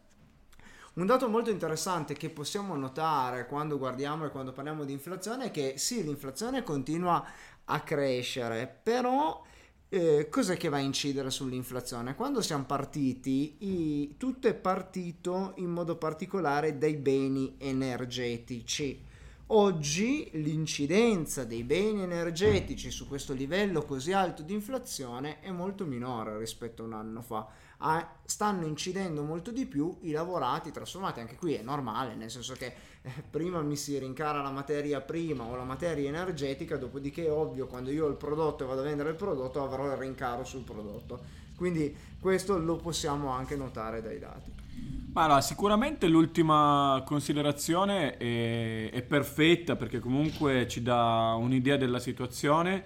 Un 0.95 1.05
dato 1.05 1.29
molto 1.29 1.49
interessante 1.49 2.15
che 2.15 2.29
possiamo 2.29 2.75
notare 2.75 3.45
quando 3.45 3.77
guardiamo 3.77 4.25
e 4.25 4.29
quando 4.29 4.51
parliamo 4.51 4.83
di 4.83 4.91
inflazione 4.91 5.45
è 5.45 5.51
che 5.51 5.75
sì, 5.77 6.03
l'inflazione 6.03 6.63
continua 6.63 7.25
a 7.63 7.79
crescere, 7.79 8.67
però 8.67 9.41
eh, 9.87 10.27
cos'è 10.29 10.57
che 10.57 10.67
va 10.67 10.77
a 10.77 10.81
incidere 10.81 11.29
sull'inflazione? 11.29 12.15
Quando 12.15 12.41
siamo 12.41 12.65
partiti, 12.65 13.55
i, 13.59 14.17
tutto 14.17 14.49
è 14.49 14.53
partito 14.53 15.53
in 15.57 15.69
modo 15.69 15.95
particolare 15.95 16.77
dai 16.77 16.97
beni 16.97 17.55
energetici 17.57 19.07
Oggi 19.53 20.29
l'incidenza 20.35 21.43
dei 21.43 21.63
beni 21.63 22.03
energetici 22.03 22.89
su 22.89 23.05
questo 23.05 23.33
livello 23.33 23.81
così 23.81 24.13
alto 24.13 24.43
di 24.43 24.53
inflazione 24.53 25.41
è 25.41 25.51
molto 25.51 25.83
minore 25.83 26.37
rispetto 26.37 26.83
a 26.83 26.85
un 26.85 26.93
anno 26.93 27.21
fa. 27.21 27.45
Ah, 27.79 28.15
stanno 28.23 28.65
incidendo 28.65 29.23
molto 29.23 29.51
di 29.51 29.65
più 29.65 29.97
i 30.03 30.11
lavorati 30.11 30.71
trasformati, 30.71 31.19
anche 31.19 31.35
qui 31.35 31.55
è 31.55 31.63
normale, 31.63 32.15
nel 32.15 32.31
senso 32.31 32.53
che 32.53 32.73
eh, 33.01 33.11
prima 33.29 33.61
mi 33.61 33.75
si 33.75 33.97
rincara 33.99 34.41
la 34.41 34.51
materia 34.51 35.01
prima 35.01 35.43
o 35.43 35.53
la 35.57 35.65
materia 35.65 36.07
energetica, 36.07 36.77
dopodiché 36.77 37.25
è 37.25 37.31
ovvio 37.31 37.67
quando 37.67 37.91
io 37.91 38.05
ho 38.05 38.09
il 38.09 38.15
prodotto 38.15 38.63
e 38.63 38.67
vado 38.67 38.79
a 38.79 38.85
vendere 38.85 39.09
il 39.09 39.15
prodotto 39.15 39.61
avrò 39.61 39.85
il 39.87 39.97
rincaro 39.97 40.45
sul 40.45 40.63
prodotto. 40.63 41.19
Quindi 41.57 41.93
questo 42.21 42.57
lo 42.57 42.77
possiamo 42.77 43.27
anche 43.31 43.57
notare 43.57 44.01
dai 44.01 44.17
dati. 44.17 44.70
Ma 45.13 45.25
allora, 45.25 45.41
sicuramente 45.41 46.07
l'ultima 46.07 47.03
considerazione 47.05 48.15
è, 48.15 48.89
è, 48.91 49.01
perfetta 49.01 49.75
perché 49.75 49.99
comunque 49.99 50.69
ci 50.69 50.81
dà 50.81 51.35
un'idea 51.37 51.75
della 51.75 51.99
situazione. 51.99 52.83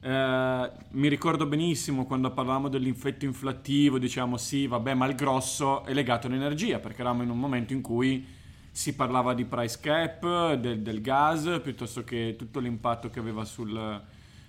Eh, 0.00 0.70
mi 0.90 1.08
ricordo 1.08 1.46
benissimo 1.46 2.06
quando 2.06 2.30
parlavamo 2.30 2.68
dell'infetto 2.68 3.24
inflattivo, 3.24 3.98
diciamo 3.98 4.36
sì, 4.36 4.68
vabbè, 4.68 4.94
ma 4.94 5.06
il 5.06 5.16
grosso 5.16 5.84
è 5.84 5.92
legato 5.92 6.28
all'energia 6.28 6.78
perché 6.78 7.00
eravamo 7.00 7.24
in 7.24 7.30
un 7.30 7.38
momento 7.40 7.72
in 7.72 7.80
cui 7.80 8.24
si 8.70 8.94
parlava 8.94 9.34
di 9.34 9.44
price 9.44 9.78
cap, 9.80 10.52
del, 10.54 10.82
del 10.82 11.00
gas, 11.00 11.60
piuttosto 11.62 12.04
che 12.04 12.36
tutto 12.38 12.60
l'impatto 12.60 13.10
che 13.10 13.18
aveva 13.18 13.44
sul 13.44 13.76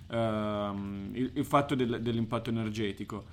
eh, 0.10 0.72
il, 1.14 1.32
il, 1.34 1.46
fatto 1.46 1.74
del, 1.74 2.00
dell'impatto 2.02 2.52
energetico. 2.52 3.26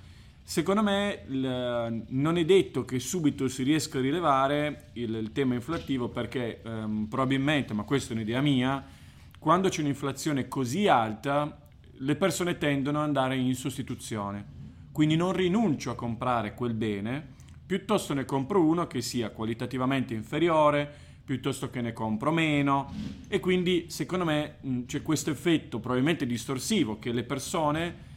Secondo 0.47 0.83
me 0.83 1.23
il, 1.27 2.03
non 2.09 2.37
è 2.37 2.45
detto 2.45 2.85
che 2.85 2.99
subito 2.99 3.47
si 3.47 3.63
riesca 3.63 3.97
a 3.97 4.01
rilevare 4.01 4.89
il, 4.93 5.15
il 5.15 5.31
tema 5.31 5.55
inflattivo 5.55 6.09
perché 6.09 6.61
ehm, 6.61 7.07
probabilmente, 7.09 7.73
ma 7.73 7.81
questa 7.81 8.13
è 8.13 8.15
un'idea 8.15 8.41
mia, 8.41 8.85
quando 9.39 9.69
c'è 9.69 9.81
un'inflazione 9.81 10.47
così 10.47 10.87
alta 10.87 11.61
le 11.97 12.15
persone 12.15 12.59
tendono 12.59 12.99
ad 12.99 13.05
andare 13.05 13.35
in 13.37 13.55
sostituzione. 13.55 14.45
Quindi 14.91 15.15
non 15.15 15.33
rinuncio 15.33 15.89
a 15.89 15.95
comprare 15.95 16.53
quel 16.53 16.75
bene, 16.75 17.27
piuttosto 17.65 18.13
ne 18.13 18.23
compro 18.25 18.63
uno 18.63 18.85
che 18.85 19.01
sia 19.01 19.31
qualitativamente 19.31 20.13
inferiore, 20.13 20.87
piuttosto 21.25 21.71
che 21.71 21.81
ne 21.81 21.91
compro 21.91 22.31
meno 22.31 22.93
e 23.27 23.39
quindi 23.39 23.85
secondo 23.87 24.25
me 24.25 24.57
c'è 24.85 25.01
questo 25.01 25.31
effetto 25.31 25.79
probabilmente 25.79 26.27
distorsivo 26.27 26.99
che 26.99 27.11
le 27.11 27.23
persone 27.23 28.13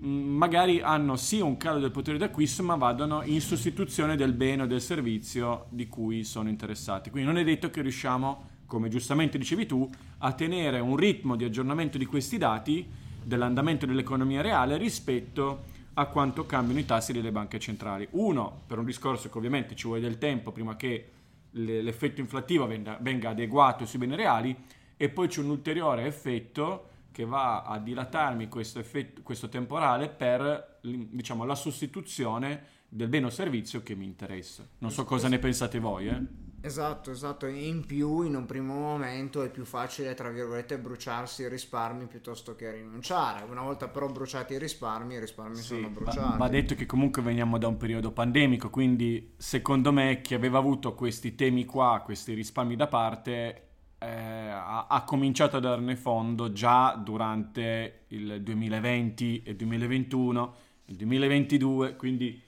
magari 0.00 0.80
hanno 0.80 1.16
sì 1.16 1.40
un 1.40 1.56
calo 1.56 1.80
del 1.80 1.90
potere 1.90 2.18
d'acquisto, 2.18 2.62
ma 2.62 2.76
vadano 2.76 3.22
in 3.24 3.40
sostituzione 3.40 4.16
del 4.16 4.32
bene 4.32 4.62
o 4.62 4.66
del 4.66 4.80
servizio 4.80 5.66
di 5.70 5.86
cui 5.88 6.24
sono 6.24 6.48
interessati. 6.48 7.10
Quindi 7.10 7.28
non 7.28 7.38
è 7.38 7.44
detto 7.44 7.70
che 7.70 7.82
riusciamo, 7.82 8.44
come 8.66 8.88
giustamente 8.88 9.38
dicevi 9.38 9.66
tu, 9.66 9.88
a 10.18 10.32
tenere 10.32 10.80
un 10.80 10.96
ritmo 10.96 11.36
di 11.36 11.44
aggiornamento 11.44 11.98
di 11.98 12.06
questi 12.06 12.38
dati 12.38 12.86
dell'andamento 13.22 13.86
dell'economia 13.86 14.40
reale 14.40 14.76
rispetto 14.76 15.64
a 15.94 16.06
quanto 16.06 16.46
cambiano 16.46 16.78
i 16.80 16.84
tassi 16.84 17.12
delle 17.12 17.32
banche 17.32 17.58
centrali. 17.58 18.06
Uno, 18.12 18.62
per 18.66 18.78
un 18.78 18.84
discorso 18.84 19.28
che 19.28 19.36
ovviamente 19.36 19.74
ci 19.74 19.86
vuole 19.86 20.00
del 20.00 20.18
tempo 20.18 20.52
prima 20.52 20.76
che 20.76 21.10
l'effetto 21.50 22.20
inflattivo 22.20 22.66
venga 22.66 23.30
adeguato 23.30 23.84
sui 23.84 23.98
beni 23.98 24.14
reali, 24.14 24.56
e 24.96 25.08
poi 25.08 25.28
c'è 25.28 25.40
un 25.40 25.50
ulteriore 25.50 26.06
effetto 26.06 26.88
che 27.18 27.24
va 27.24 27.62
a 27.62 27.80
dilatarmi 27.80 28.46
questo, 28.46 28.78
effetto, 28.78 29.22
questo 29.22 29.48
temporale 29.48 30.08
per 30.08 30.78
diciamo, 30.80 31.42
la 31.42 31.56
sostituzione 31.56 32.62
del 32.88 33.08
bene 33.08 33.26
o 33.26 33.30
servizio 33.30 33.82
che 33.82 33.96
mi 33.96 34.04
interessa. 34.04 34.64
Non 34.78 34.92
so 34.92 35.02
cosa 35.02 35.26
ne 35.26 35.40
pensate 35.40 35.80
voi. 35.80 36.06
Eh? 36.06 36.22
Esatto, 36.60 37.10
esatto. 37.10 37.46
In 37.46 37.84
più, 37.86 38.22
in 38.22 38.36
un 38.36 38.46
primo 38.46 38.74
momento 38.74 39.42
è 39.42 39.50
più 39.50 39.64
facile, 39.64 40.14
tra 40.14 40.30
virgolette, 40.30 40.78
bruciarsi 40.78 41.42
i 41.42 41.48
risparmi 41.48 42.06
piuttosto 42.06 42.54
che 42.54 42.70
rinunciare. 42.70 43.44
Una 43.50 43.62
volta 43.62 43.88
però 43.88 44.06
bruciati 44.06 44.54
i 44.54 44.58
risparmi, 44.60 45.14
i 45.14 45.18
risparmi 45.18 45.56
sì, 45.56 45.62
sono 45.62 45.88
bruciati. 45.88 46.18
Va, 46.20 46.36
va 46.36 46.48
detto 46.48 46.76
che 46.76 46.86
comunque 46.86 47.20
veniamo 47.20 47.58
da 47.58 47.66
un 47.66 47.78
periodo 47.78 48.12
pandemico, 48.12 48.70
quindi 48.70 49.34
secondo 49.36 49.90
me 49.92 50.20
chi 50.20 50.34
aveva 50.34 50.58
avuto 50.58 50.94
questi 50.94 51.34
temi 51.34 51.64
qua, 51.64 52.00
questi 52.04 52.32
risparmi 52.34 52.76
da 52.76 52.86
parte, 52.86 53.67
eh, 53.98 54.06
ha, 54.06 54.86
ha, 54.86 55.02
cominciato 55.02 55.56
a 55.56 55.60
darne 55.60 55.96
fondo 55.96 56.52
già 56.52 56.94
durante 56.94 58.04
il 58.08 58.40
2020 58.42 59.42
e 59.44 59.50
il 59.50 59.56
2021, 59.56 60.54
il 60.86 60.96
2022, 60.96 61.96
quindi 61.96 62.40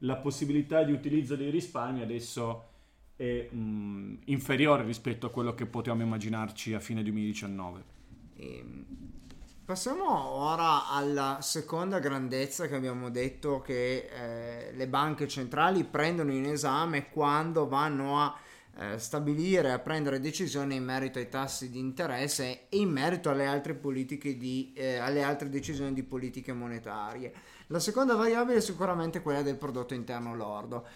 la 0.00 0.16
possibilità 0.16 0.82
di 0.82 0.92
utilizzo 0.92 1.36
dei 1.36 1.50
risparmi 1.50 2.02
adesso 2.02 2.64
è 3.16 3.48
mh, 3.50 3.58
mm, 3.58 4.14
inferiore 4.26 4.84
rispetto 4.84 5.26
a 5.26 5.30
quello 5.30 5.54
che 5.54 5.66
potevamo 5.66 6.02
immaginarci 6.02 6.74
a 6.74 6.80
fine 6.80 7.02
2019. 7.02 7.84
E 8.36 8.58
ehm, 8.58 8.84
passiamo 9.64 10.08
ora 10.08 10.88
alla 10.88 11.38
seconda 11.40 11.98
grandezza 11.98 12.68
che 12.68 12.74
abbiamo 12.74 13.10
detto 13.10 13.60
che 13.60 14.08
eh, 14.10 14.72
le 14.72 14.88
banche 14.88 15.28
centrali 15.28 15.84
prendono 15.84 16.32
in 16.32 16.46
esame 16.46 17.10
quando 17.10 17.66
vanno 17.68 18.20
a 18.20 18.34
eh, 18.78 18.98
stabilire, 18.98 19.72
a 19.72 19.78
prendere 19.78 20.20
decisioni 20.20 20.76
in 20.76 20.84
merito 20.84 21.18
ai 21.18 21.28
tassi 21.28 21.70
di 21.70 21.78
interesse 21.78 22.68
e 22.68 22.78
in 22.78 22.90
merito 22.90 23.30
alle 23.30 23.46
altre, 23.46 23.78
di, 23.80 24.72
eh, 24.74 24.96
alle 24.96 25.22
altre 25.22 25.48
decisioni 25.48 25.92
di 25.92 26.02
politiche 26.02 26.52
monetarie. 26.52 27.32
La 27.68 27.80
seconda 27.80 28.14
variabile 28.14 28.58
è 28.58 28.60
sicuramente 28.60 29.22
quella 29.22 29.42
del 29.42 29.56
prodotto 29.56 29.94
interno 29.94 30.34
lordo. 30.34 30.86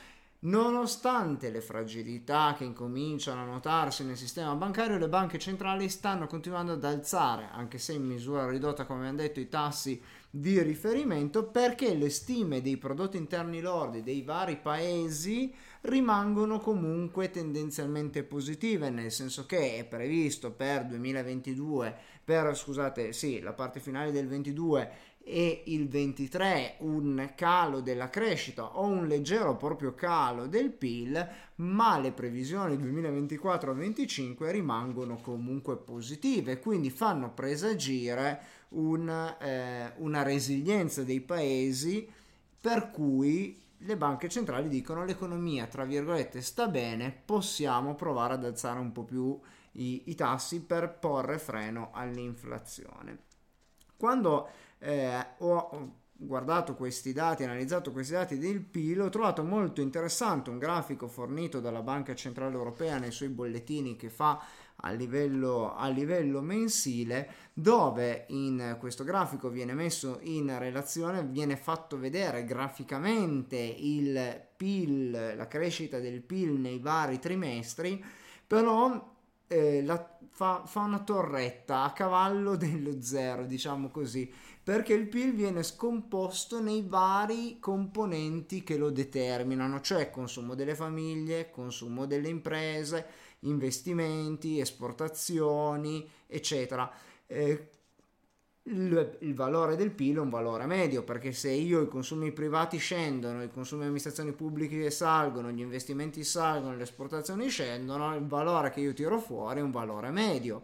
Nonostante 0.43 1.51
le 1.51 1.61
fragilità 1.61 2.55
che 2.57 2.65
incominciano 2.65 3.43
a 3.43 3.45
notarsi 3.45 4.05
nel 4.05 4.17
sistema 4.17 4.55
bancario, 4.55 4.97
le 4.97 5.09
banche 5.09 5.39
centrali 5.39 5.91
stanno 5.91 6.27
continuando 6.27 6.73
ad 6.73 6.85
alzare, 6.85 7.49
anche 7.53 7.77
se 7.77 7.93
in 7.93 8.07
misura 8.07 8.49
ridotta, 8.49 8.87
come 8.87 9.01
abbiamo 9.01 9.19
detto, 9.19 9.39
i 9.39 9.51
tassi 9.51 10.03
di 10.31 10.63
riferimento 10.63 11.45
perché 11.45 11.95
le 11.95 12.09
stime 12.09 12.63
dei 12.63 12.77
prodotti 12.77 13.17
interni 13.17 13.61
lordi 13.61 14.05
dei 14.05 14.23
vari 14.23 14.57
paesi 14.57 15.53
rimangono 15.83 16.61
comunque 16.61 17.31
tendenzialmente 17.31 18.23
positive, 18.23 18.91
nel 18.91 19.11
senso 19.11 19.45
che 19.45 19.77
è 19.77 19.85
previsto 19.85 20.53
per 20.53 20.87
2022, 20.87 21.97
per 22.25 22.57
scusate, 22.57 23.13
sì, 23.13 23.41
la 23.41 23.55
parte 23.55 23.81
finale 23.81 24.13
del 24.13 24.29
22 24.29 25.09
e 25.23 25.63
il 25.67 25.89
23 25.89 26.77
un 26.79 27.33
calo 27.35 27.81
della 27.81 28.09
crescita 28.09 28.79
o 28.79 28.87
un 28.87 29.07
leggero 29.07 29.57
proprio 29.57 29.95
calo 29.95 30.47
del 30.47 30.71
PIL, 30.71 31.29
ma 31.57 31.99
le 31.99 32.13
previsioni 32.13 32.77
2024-2025 32.77 34.51
rimangono 34.51 35.17
comunque 35.17 35.77
positive, 35.77 36.59
quindi 36.59 36.91
fanno 36.91 37.33
presagire 37.33 38.59
un, 38.71 39.09
eh, 39.41 39.93
una 39.97 40.23
resilienza 40.23 41.03
dei 41.03 41.21
paesi 41.21 42.09
per 42.61 42.91
cui 42.91 43.61
le 43.79 43.97
banche 43.97 44.29
centrali 44.29 44.69
dicono 44.69 45.05
l'economia, 45.05 45.67
tra 45.67 45.85
virgolette, 45.85 46.43
sta 46.43 46.69
bene, 46.69 47.11
possiamo 47.25 47.95
provare 47.95 48.35
ad 48.35 48.45
alzare 48.45 48.79
un 48.79 48.93
po' 48.93 49.05
più 49.05 49.39
i, 49.73 50.11
i 50.11 50.15
tassi 50.15 50.61
per 50.61 50.99
porre 50.99 51.39
freno 51.39 51.91
all'inflazione. 51.93 53.19
Quando 53.97 54.49
eh, 54.79 55.27
ho 55.39 55.99
guardato 56.13 56.75
questi 56.75 57.15
dati, 57.15 57.45
analizzato 57.45 57.93
questi 57.93 58.13
dati 58.13 58.39
del 58.39 58.61
PIL, 58.61 59.01
ho 59.01 59.09
trovato 59.09 59.43
molto 59.43 59.81
interessante 59.81 60.51
un 60.51 60.59
grafico 60.59 61.09
fornito 61.09 61.61
dalla 61.61 61.83
Banca 61.83 62.15
Centrale 62.15 62.55
Europea 62.55 62.99
nei 62.99 63.11
suoi 63.11 63.31
bollettini 63.31 63.97
che 63.97 64.11
fa 64.11 64.43
a 64.83 64.91
livello, 64.93 65.75
a 65.75 65.89
livello 65.89 66.41
mensile 66.41 67.49
dove 67.53 68.25
in 68.29 68.77
questo 68.79 69.05
grafico 69.05 69.49
viene 69.49 69.75
messo 69.75 70.19
in 70.23 70.57
relazione, 70.59 71.25
viene 71.25 71.57
fatto 71.57 71.99
vedere 71.99 72.45
graficamente 72.45 73.57
il 73.57 74.49
PIL, 74.57 75.35
la 75.37 75.49
crescita 75.49 75.99
del 75.99 76.23
PIL 76.23 76.53
nei 76.53 76.79
vari 76.79 77.19
trimestri, 77.19 78.03
però 78.47 79.19
eh, 79.47 79.83
la, 79.83 80.19
fa, 80.31 80.63
fa 80.65 80.81
una 80.81 81.01
torretta 81.01 81.83
a 81.83 81.93
cavallo 81.93 82.55
dello 82.57 83.03
zero, 83.03 83.45
diciamo 83.45 83.89
così, 83.91 84.33
perché 84.63 84.93
il 84.93 85.09
PIL 85.09 85.35
viene 85.35 85.63
scomposto 85.63 86.61
nei 86.61 86.85
vari 86.87 87.59
componenti 87.59 88.63
che 88.63 88.77
lo 88.77 88.91
determinano, 88.91 89.81
cioè 89.81 90.11
consumo 90.11 90.55
delle 90.55 90.75
famiglie, 90.75 91.51
consumo 91.51 92.07
delle 92.07 92.29
imprese, 92.29 93.07
investimenti, 93.41 94.61
esportazioni, 94.61 96.09
eccetera. 96.27 96.91
Eh, 97.27 97.69
il, 98.65 99.35
valore 99.35 99.75
del 99.77 99.91
PIL 99.91 100.17
è 100.17 100.21
un 100.21 100.29
valore 100.29 100.67
medio 100.67 101.03
perché 101.03 101.33
se 101.33 101.51
io 101.51 101.81
i 101.81 101.89
consumi 101.89 102.31
privati 102.31 102.77
scendono, 102.77 103.43
i 103.43 103.51
consumi 103.51 103.81
di 103.81 103.87
amministrazioni 103.87 104.33
pubbliche 104.33 104.91
salgono, 104.91 105.51
gli 105.51 105.61
investimenti 105.61 106.23
salgono, 106.23 106.77
le 106.77 106.83
esportazioni 106.83 107.49
scendono, 107.49 108.15
il 108.15 108.27
valore 108.27 108.71
che 108.71 108.81
io 108.81 108.93
tiro 108.93 109.19
fuori 109.19 109.61
è 109.61 109.63
un 109.63 109.71
valore 109.71 110.11
medio. 110.11 110.63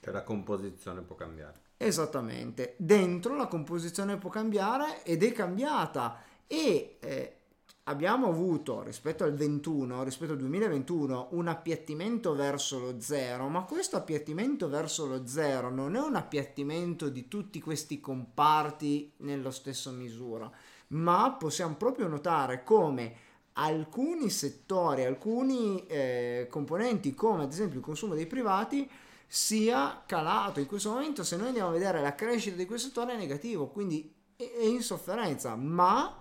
Che 0.00 0.10
la 0.10 0.22
composizione 0.22 1.02
può 1.02 1.16
cambiare. 1.16 1.60
Esattamente, 1.84 2.74
dentro 2.76 3.34
la 3.34 3.48
composizione 3.48 4.16
può 4.16 4.30
cambiare 4.30 5.02
ed 5.02 5.24
è 5.24 5.32
cambiata. 5.32 6.22
E 6.46 6.98
eh, 7.00 7.36
abbiamo 7.84 8.28
avuto 8.28 8.82
rispetto 8.82 9.24
al 9.24 9.34
21, 9.34 10.04
rispetto 10.04 10.32
al 10.32 10.38
2021, 10.38 11.28
un 11.32 11.48
appiattimento 11.48 12.34
verso 12.34 12.78
lo 12.78 13.00
zero, 13.00 13.48
ma 13.48 13.62
questo 13.62 13.96
appiattimento 13.96 14.68
verso 14.68 15.06
lo 15.06 15.26
zero 15.26 15.70
non 15.70 15.96
è 15.96 16.00
un 16.00 16.14
appiattimento 16.14 17.08
di 17.08 17.26
tutti 17.26 17.60
questi 17.60 18.00
comparti 18.00 19.14
nello 19.18 19.50
stesso 19.50 19.90
misura, 19.90 20.48
ma 20.88 21.32
possiamo 21.32 21.74
proprio 21.74 22.06
notare 22.06 22.62
come 22.62 23.14
alcuni 23.54 24.30
settori, 24.30 25.04
alcuni 25.04 25.84
eh, 25.86 26.46
componenti, 26.48 27.12
come 27.12 27.42
ad 27.42 27.50
esempio 27.50 27.78
il 27.80 27.84
consumo 27.84 28.14
dei 28.14 28.26
privati, 28.26 28.88
sia 29.26 30.02
calato. 30.06 30.60
In 30.60 30.66
questo 30.66 30.90
momento, 30.90 31.24
se 31.24 31.36
noi 31.36 31.48
andiamo 31.48 31.68
a 31.68 31.72
vedere 31.72 32.00
la 32.00 32.14
crescita 32.14 32.56
di 32.56 32.66
quel 32.66 32.78
settore 32.78 33.14
è 33.14 33.16
negativo, 33.16 33.68
quindi 33.68 34.14
è 34.36 34.64
in 34.64 34.82
sofferenza, 34.82 35.54
ma 35.56 36.18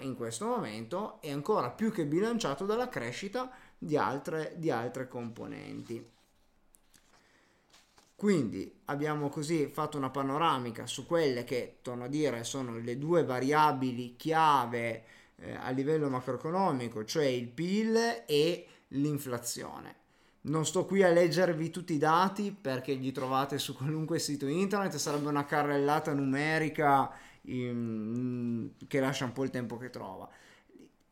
in 0.00 0.16
questo 0.16 0.46
momento 0.46 1.20
è 1.20 1.30
ancora 1.30 1.70
più 1.70 1.92
che 1.92 2.06
bilanciato 2.06 2.64
dalla 2.64 2.88
crescita 2.88 3.50
di 3.76 3.96
altre, 3.96 4.54
di 4.56 4.70
altre 4.70 5.08
componenti. 5.08 6.16
Quindi 8.16 8.80
abbiamo 8.86 9.28
così 9.28 9.68
fatto 9.68 9.96
una 9.96 10.10
panoramica 10.10 10.86
su 10.86 11.06
quelle 11.06 11.44
che, 11.44 11.78
torno 11.82 12.04
a 12.04 12.08
dire, 12.08 12.42
sono 12.42 12.76
le 12.76 12.98
due 12.98 13.24
variabili 13.24 14.16
chiave 14.16 15.04
eh, 15.36 15.54
a 15.54 15.70
livello 15.70 16.08
macroeconomico, 16.08 17.04
cioè 17.04 17.26
il 17.26 17.46
PIL 17.46 18.24
e 18.26 18.66
l'inflazione. 18.88 19.94
Non 20.40 20.64
sto 20.64 20.84
qui 20.84 21.02
a 21.02 21.08
leggervi 21.08 21.70
tutti 21.70 21.94
i 21.94 21.98
dati 21.98 22.52
perché 22.52 22.94
li 22.94 23.12
trovate 23.12 23.58
su 23.58 23.74
qualunque 23.74 24.18
sito 24.18 24.46
internet, 24.46 24.96
sarebbe 24.96 25.28
una 25.28 25.44
carrellata 25.44 26.12
numerica 26.12 27.10
in, 27.42 28.70
che 28.86 29.00
lascia 29.00 29.24
un 29.24 29.32
po' 29.32 29.44
il 29.44 29.50
tempo 29.50 29.76
che 29.76 29.90
trova. 29.90 30.28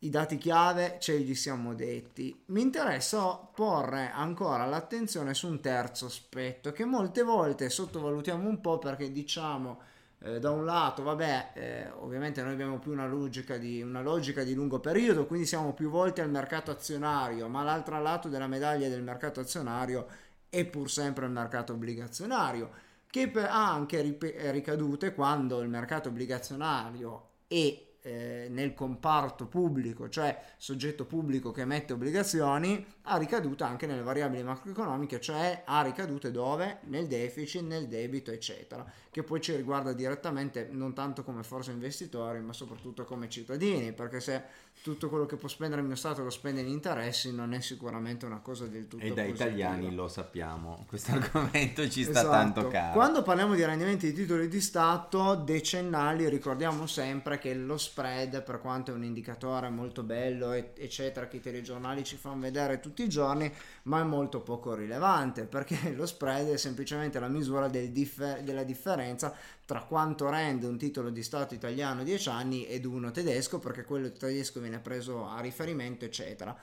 I 0.00 0.10
dati 0.10 0.36
chiave 0.36 0.98
ce 1.00 1.16
li 1.16 1.34
siamo 1.34 1.74
detti. 1.74 2.42
Mi 2.46 2.60
interessa 2.60 3.34
porre 3.34 4.10
ancora 4.12 4.66
l'attenzione 4.66 5.34
su 5.34 5.48
un 5.48 5.60
terzo 5.60 6.06
aspetto 6.06 6.70
che 6.70 6.84
molte 6.84 7.22
volte 7.22 7.68
sottovalutiamo 7.68 8.48
un 8.48 8.60
po' 8.60 8.78
perché 8.78 9.10
diciamo 9.10 9.80
eh, 10.20 10.38
da 10.38 10.50
un 10.50 10.64
lato, 10.64 11.02
vabbè, 11.02 11.50
eh, 11.54 11.90
ovviamente 11.98 12.42
noi 12.42 12.52
abbiamo 12.52 12.78
più 12.78 12.92
una 12.92 13.06
logica, 13.06 13.56
di, 13.56 13.82
una 13.82 14.02
logica 14.02 14.42
di 14.42 14.54
lungo 14.54 14.80
periodo, 14.80 15.26
quindi 15.26 15.46
siamo 15.46 15.72
più 15.74 15.90
volti 15.90 16.20
al 16.20 16.30
mercato 16.30 16.70
azionario, 16.70 17.48
ma 17.48 17.62
l'altro 17.62 18.00
lato 18.00 18.28
della 18.28 18.46
medaglia 18.46 18.88
del 18.88 19.02
mercato 19.02 19.40
azionario 19.40 20.06
è 20.48 20.64
pur 20.64 20.90
sempre 20.90 21.26
il 21.26 21.32
mercato 21.32 21.72
obbligazionario 21.74 22.84
che 23.10 23.30
ha 23.34 23.72
anche 23.72 24.18
ricadute 24.50 25.14
quando 25.14 25.60
il 25.60 25.68
mercato 25.68 26.08
obbligazionario 26.08 27.28
e 27.48 27.85
eh, 28.06 28.46
nel 28.50 28.72
comparto 28.72 29.46
pubblico, 29.46 30.08
cioè 30.08 30.40
soggetto 30.56 31.06
pubblico 31.06 31.50
che 31.50 31.62
emette 31.62 31.92
obbligazioni, 31.92 32.86
ha 33.02 33.16
ricadute 33.16 33.64
anche 33.64 33.86
nelle 33.86 34.02
variabili 34.02 34.44
macroeconomiche, 34.44 35.20
cioè 35.20 35.64
ha 35.66 35.82
ricadute 35.82 36.30
dove? 36.30 36.78
Nel 36.84 37.08
deficit, 37.08 37.62
nel 37.62 37.88
debito, 37.88 38.30
eccetera, 38.30 38.88
che 39.10 39.24
poi 39.24 39.40
ci 39.40 39.56
riguarda 39.56 39.92
direttamente 39.92 40.68
non 40.70 40.94
tanto 40.94 41.24
come 41.24 41.42
forse 41.42 41.72
investitori, 41.72 42.40
ma 42.40 42.52
soprattutto 42.52 43.04
come 43.04 43.28
cittadini, 43.28 43.92
perché 43.92 44.20
se 44.20 44.42
tutto 44.82 45.08
quello 45.08 45.26
che 45.26 45.36
può 45.36 45.48
spendere 45.48 45.80
il 45.80 45.86
mio 45.86 45.96
Stato 45.96 46.22
lo 46.22 46.30
spende 46.30 46.60
in 46.60 46.68
interessi 46.68 47.32
non 47.32 47.52
è 47.54 47.60
sicuramente 47.60 48.24
una 48.24 48.38
cosa 48.38 48.66
del 48.66 48.86
tutto 48.86 49.04
E 49.04 49.08
da 49.08 49.22
positiva. 49.22 49.44
italiani 49.44 49.94
lo 49.94 50.06
sappiamo, 50.08 50.84
questo 50.86 51.12
argomento 51.12 51.88
ci 51.88 52.02
sta 52.04 52.20
esatto. 52.20 52.30
tanto 52.30 52.68
caro. 52.68 52.92
Quando 52.92 53.22
parliamo 53.22 53.54
di 53.54 53.64
rendimenti 53.64 54.12
di 54.12 54.22
titoli 54.22 54.48
di 54.48 54.60
Stato 54.60 55.34
decennali 55.34 56.28
ricordiamo 56.28 56.86
sempre 56.86 57.38
che 57.38 57.54
lo 57.54 57.76
spread, 57.76 58.42
per 58.42 58.60
quanto 58.60 58.92
è 58.92 58.94
un 58.94 59.02
indicatore 59.02 59.68
molto 59.70 60.02
bello, 60.02 60.52
eccetera, 60.52 61.26
che 61.26 61.38
i 61.38 61.40
telegiornali 61.40 62.04
ci 62.04 62.16
fanno 62.16 62.40
vedere 62.40 62.78
tutti 62.78 63.02
i 63.02 63.08
giorni, 63.08 63.52
ma 63.84 64.00
è 64.00 64.04
molto 64.04 64.40
poco 64.40 64.74
rilevante 64.74 65.44
perché 65.44 65.90
lo 65.96 66.06
spread 66.06 66.48
è 66.48 66.56
semplicemente 66.56 67.18
la 67.18 67.28
misura 67.28 67.68
del 67.68 67.90
differ- 67.90 68.42
della 68.42 68.62
differenza 68.62 69.34
tra 69.66 69.82
quanto 69.82 70.30
rende 70.30 70.66
un 70.66 70.78
titolo 70.78 71.10
di 71.10 71.24
Stato 71.24 71.52
italiano 71.52 72.04
10 72.04 72.28
anni 72.28 72.66
ed 72.66 72.84
uno 72.84 73.10
tedesco, 73.10 73.58
perché 73.58 73.84
quello 73.84 74.12
tedesco 74.12 74.60
viene 74.68 74.80
preso 74.80 75.26
a 75.26 75.40
riferimento, 75.40 76.04
eccetera. 76.04 76.56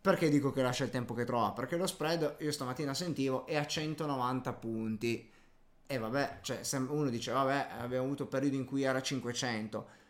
Perché 0.00 0.28
dico 0.28 0.52
che 0.52 0.62
lascia 0.62 0.84
il 0.84 0.90
tempo 0.90 1.14
che 1.14 1.24
trova? 1.24 1.52
Perché 1.52 1.76
lo 1.76 1.86
spread, 1.86 2.36
io 2.40 2.52
stamattina 2.52 2.92
sentivo, 2.92 3.46
è 3.46 3.56
a 3.56 3.66
190 3.66 4.52
punti. 4.52 5.30
E 5.86 5.98
vabbè, 5.98 6.40
cioè, 6.42 6.60
uno 6.88 7.08
dice, 7.08 7.32
vabbè, 7.32 7.68
abbiamo 7.80 8.04
avuto 8.04 8.26
periodi 8.26 8.56
in 8.56 8.64
cui 8.64 8.82
era 8.82 9.00
500 9.00 10.02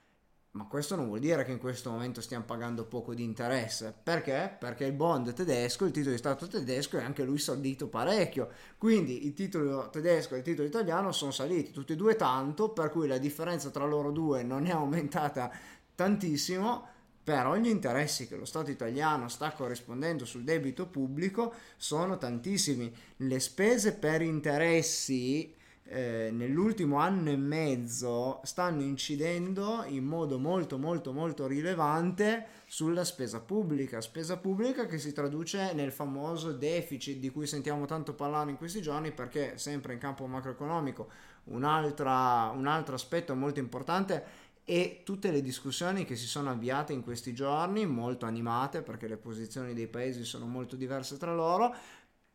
ma 0.55 0.67
questo 0.67 0.95
non 0.95 1.07
vuol 1.07 1.19
dire 1.19 1.43
che 1.45 1.51
in 1.51 1.59
questo 1.59 1.91
momento 1.91 2.21
stiamo 2.21 2.45
pagando 2.45 2.85
poco 2.85 3.13
di 3.13 3.25
interesse. 3.25 3.93
Perché? 4.01 4.57
Perché 4.57 4.85
il 4.85 4.93
bond 4.93 5.33
tedesco, 5.33 5.85
il 5.85 5.91
titolo 5.91 6.13
di 6.13 6.19
Stato 6.19 6.47
tedesco, 6.47 6.97
è 6.97 7.03
anche 7.03 7.25
lui 7.25 7.39
salito 7.39 7.89
parecchio. 7.89 8.51
Quindi 8.79 9.27
il 9.27 9.35
titolo 9.35 9.91
tedesco 9.91 10.35
e 10.35 10.39
il 10.39 10.45
titolo 10.45 10.69
italiano 10.69 11.11
sono 11.11 11.33
saliti 11.33 11.73
tutti 11.73 11.95
e 11.95 11.97
due 11.97 12.15
tanto, 12.15 12.71
per 12.71 12.91
cui 12.91 13.09
la 13.09 13.19
differenza 13.19 13.71
tra 13.71 13.85
loro 13.85 14.13
due 14.13 14.45
non 14.45 14.67
è 14.67 14.71
aumentata 14.71 15.51
tantissimo. 15.93 16.87
Però 17.25 17.57
gli 17.57 17.69
interessi 17.69 18.29
che 18.29 18.37
lo 18.37 18.45
Stato 18.45 18.71
italiano 18.71 19.29
sta 19.29 19.51
corrispondendo 19.53 20.27
sul 20.27 20.45
debito 20.45 20.87
pubblico 20.87 21.55
sono 21.79 22.19
tantissimi. 22.19 22.95
Le 23.17 23.41
spese 23.41 23.95
per 23.95 24.21
interessi 24.21 25.55
eh, 25.87 26.31
nell'ultimo 26.33 26.97
anno 26.97 27.31
e 27.31 27.37
mezzo 27.37 28.41
stanno 28.45 28.81
incidendo 28.83 29.85
in 29.87 30.05
modo 30.05 30.39
molto 30.39 30.79
molto 30.79 31.13
molto 31.13 31.47
rilevante 31.47 32.47
sulla 32.67 33.05
spesa 33.05 33.41
pubblica, 33.41 34.01
spesa 34.01 34.39
pubblica 34.39 34.87
che 34.87 34.99
si 34.99 35.13
traduce 35.13 35.75
nel 35.75 35.93
famoso 35.93 36.53
deficit 36.53 37.19
di 37.19 37.31
cui 37.31 37.47
sentiamo 37.47 37.85
tanto 37.85 38.15
parlare 38.15 38.51
in 38.51 38.57
questi 38.57 38.81
giorni 38.81 39.13
perché 39.13 39.59
sempre 39.59 39.93
in 39.93 39.99
campo 39.99 40.27
macroeconomico 40.27 41.09
un, 41.45 41.63
un 41.63 42.67
altro 42.67 42.95
aspetto 42.95 43.35
molto 43.35 43.61
importante 43.61 44.25
e 44.65 45.03
tutte 45.05 45.31
le 45.31 45.43
discussioni 45.43 46.05
che 46.05 46.17
si 46.17 46.27
sono 46.27 46.51
avviate 46.51 46.93
in 46.93 47.03
questi 47.03 47.35
giorni, 47.35 47.87
molto 47.87 48.25
animate 48.25 48.83
perché 48.83 49.07
le 49.07 49.19
posizioni 49.19 49.75
dei 49.75 49.89
paesi 49.89 50.25
sono 50.25 50.47
molto 50.47 50.75
diverse 50.75 51.19
tra 51.19 51.35
loro, 51.35 51.75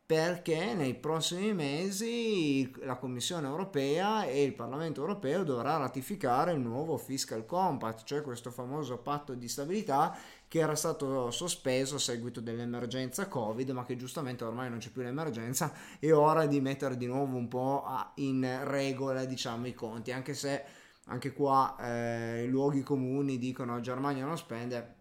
perché 0.10 0.74
nei 0.74 0.96
prossimi 0.96 1.54
mesi 1.54 2.72
la 2.84 2.98
Commissione 2.98 3.48
europea 3.48 4.26
e 4.26 4.42
il 4.42 4.56
Parlamento 4.56 5.02
europeo 5.02 5.44
dovrà 5.44 5.78
ratificare 5.78 6.52
il 6.52 6.60
nuovo 6.60 6.98
Fiscal 6.98 7.46
Compact, 7.46 8.06
cioè 8.06 8.24
questo 8.24 8.50
famoso 8.50 8.98
patto 8.98 9.36
di 9.36 9.48
stabilità 9.48 10.18
che 10.48 10.60
era 10.60 10.74
stato 10.74 11.30
sospeso 11.30 11.98
a 11.98 12.00
seguito 12.00 12.42
dell'emergenza 12.42 13.28
Covid, 13.28 13.70
ma 13.70 13.86
che 13.86 13.98
giustamente 13.98 14.44
ormai 14.44 14.68
non 14.68 14.80
c'è 14.80 14.90
più 14.90 15.04
l'emergenza, 15.04 15.72
è 16.00 16.12
ora 16.12 16.48
di 16.48 16.60
mettere 16.60 16.98
di 16.98 17.06
nuovo 17.06 17.38
un 17.38 17.48
po' 17.48 17.84
in 18.16 18.62
regola 18.64 19.26
diciamo, 19.26 19.68
i 19.68 19.76
conti, 19.76 20.12
anche 20.12 20.34
se 20.34 20.64
anche 21.10 21.34
qua 21.34 21.76
eh, 21.80 22.44
i 22.44 22.48
luoghi 22.48 22.82
comuni 22.82 23.38
dicono 23.38 23.80
Germania 23.82 24.26
non 24.26 24.38
spende, 24.38 24.96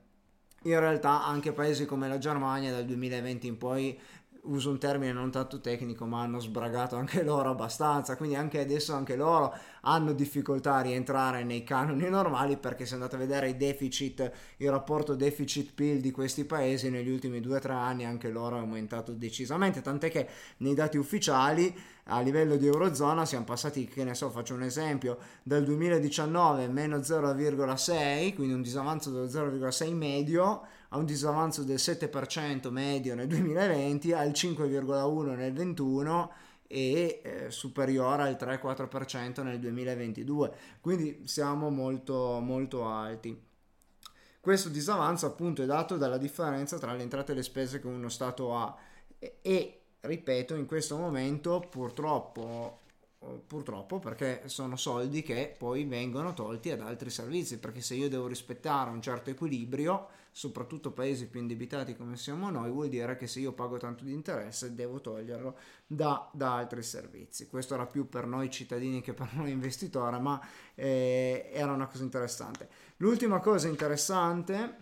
in 0.62 0.78
realtà 0.80 1.24
anche 1.24 1.52
paesi 1.52 1.86
come 1.86 2.08
la 2.08 2.18
Germania 2.18 2.72
dal 2.72 2.84
2020 2.84 3.46
in 3.46 3.58
poi 3.58 3.98
uso 4.42 4.70
un 4.70 4.78
termine 4.78 5.12
non 5.12 5.30
tanto 5.30 5.60
tecnico, 5.60 6.06
ma 6.06 6.22
hanno 6.22 6.38
sbragato 6.40 6.96
anche 6.96 7.22
loro 7.22 7.50
abbastanza, 7.50 8.16
quindi 8.16 8.36
anche 8.36 8.60
adesso 8.60 8.94
anche 8.94 9.16
loro 9.16 9.54
hanno 9.82 10.12
difficoltà 10.12 10.74
a 10.74 10.80
rientrare 10.80 11.44
nei 11.44 11.62
canoni 11.64 12.08
normali 12.08 12.56
perché 12.56 12.86
se 12.86 12.94
andate 12.94 13.16
a 13.16 13.18
vedere 13.18 13.48
i 13.48 13.56
deficit, 13.56 14.30
il 14.58 14.70
rapporto 14.70 15.14
deficit-PIL 15.14 16.00
di 16.00 16.10
questi 16.10 16.44
paesi 16.44 16.90
negli 16.90 17.10
ultimi 17.10 17.40
2-3 17.40 17.70
anni 17.70 18.04
anche 18.04 18.30
loro 18.30 18.56
è 18.56 18.60
aumentato 18.60 19.12
decisamente, 19.12 19.80
tant'è 19.80 20.10
che 20.10 20.28
nei 20.58 20.74
dati 20.74 20.96
ufficiali 20.96 21.74
a 22.10 22.20
livello 22.20 22.56
di 22.56 22.66
Eurozona 22.66 23.26
siamo 23.26 23.44
passati, 23.44 23.86
che 23.86 24.02
ne 24.02 24.14
so, 24.14 24.30
faccio 24.30 24.54
un 24.54 24.62
esempio, 24.62 25.18
dal 25.42 25.62
2019 25.64 26.66
meno 26.68 26.96
0,6, 26.98 28.34
quindi 28.34 28.54
un 28.54 28.62
disavanzo 28.62 29.10
dello 29.10 29.26
0,6 29.26 29.94
medio, 29.94 30.62
a 30.88 30.96
un 30.96 31.04
disavanzo 31.04 31.64
del 31.64 31.76
7% 31.76 32.70
medio 32.70 33.14
nel 33.14 33.26
2020, 33.26 34.12
al 34.12 34.30
5,1 34.30 35.36
nel 35.36 35.52
2021 35.52 36.32
e 36.68 37.20
eh, 37.24 37.50
superiore 37.50 38.22
al 38.22 38.36
3-4% 38.38 39.42
nel 39.42 39.58
2022 39.58 40.54
quindi 40.80 41.26
siamo 41.26 41.70
molto 41.70 42.38
molto 42.40 42.86
alti. 42.86 43.46
Questo 44.40 44.68
disavanzo 44.68 45.26
appunto 45.26 45.62
è 45.62 45.66
dato 45.66 45.96
dalla 45.96 46.18
differenza 46.18 46.78
tra 46.78 46.92
le 46.94 47.02
entrate 47.02 47.32
e 47.32 47.34
le 47.34 47.42
spese 47.42 47.80
che 47.80 47.86
uno 47.86 48.08
stato 48.08 48.54
ha. 48.56 48.76
E, 49.18 49.38
e 49.42 49.80
ripeto 50.00 50.54
in 50.54 50.66
questo 50.66 50.96
momento 50.96 51.66
purtroppo 51.68 52.80
purtroppo 53.46 53.98
perché 53.98 54.42
sono 54.46 54.76
soldi 54.76 55.22
che 55.22 55.54
poi 55.58 55.84
vengono 55.84 56.34
tolti 56.34 56.70
ad 56.70 56.80
altri 56.80 57.10
servizi 57.10 57.58
perché 57.58 57.80
se 57.80 57.94
io 57.94 58.08
devo 58.08 58.28
rispettare 58.28 58.90
un 58.90 59.02
certo 59.02 59.30
equilibrio 59.30 60.08
soprattutto 60.30 60.92
paesi 60.92 61.26
più 61.26 61.40
indebitati 61.40 61.96
come 61.96 62.16
siamo 62.16 62.48
noi 62.48 62.70
vuol 62.70 62.88
dire 62.88 63.16
che 63.16 63.26
se 63.26 63.40
io 63.40 63.52
pago 63.52 63.76
tanto 63.76 64.04
di 64.04 64.12
interesse 64.12 64.72
devo 64.72 65.00
toglierlo 65.00 65.56
da, 65.84 66.30
da 66.32 66.54
altri 66.54 66.82
servizi. 66.84 67.48
Questo 67.48 67.74
era 67.74 67.86
più 67.86 68.08
per 68.08 68.26
noi 68.26 68.50
cittadini 68.50 69.00
che 69.00 69.14
per 69.14 69.34
noi 69.34 69.50
investitori 69.50 70.20
ma 70.20 70.40
eh, 70.76 71.50
era 71.52 71.72
una 71.72 71.88
cosa 71.88 72.04
interessante. 72.04 72.68
L'ultima 72.98 73.40
cosa 73.40 73.66
interessante 73.66 74.76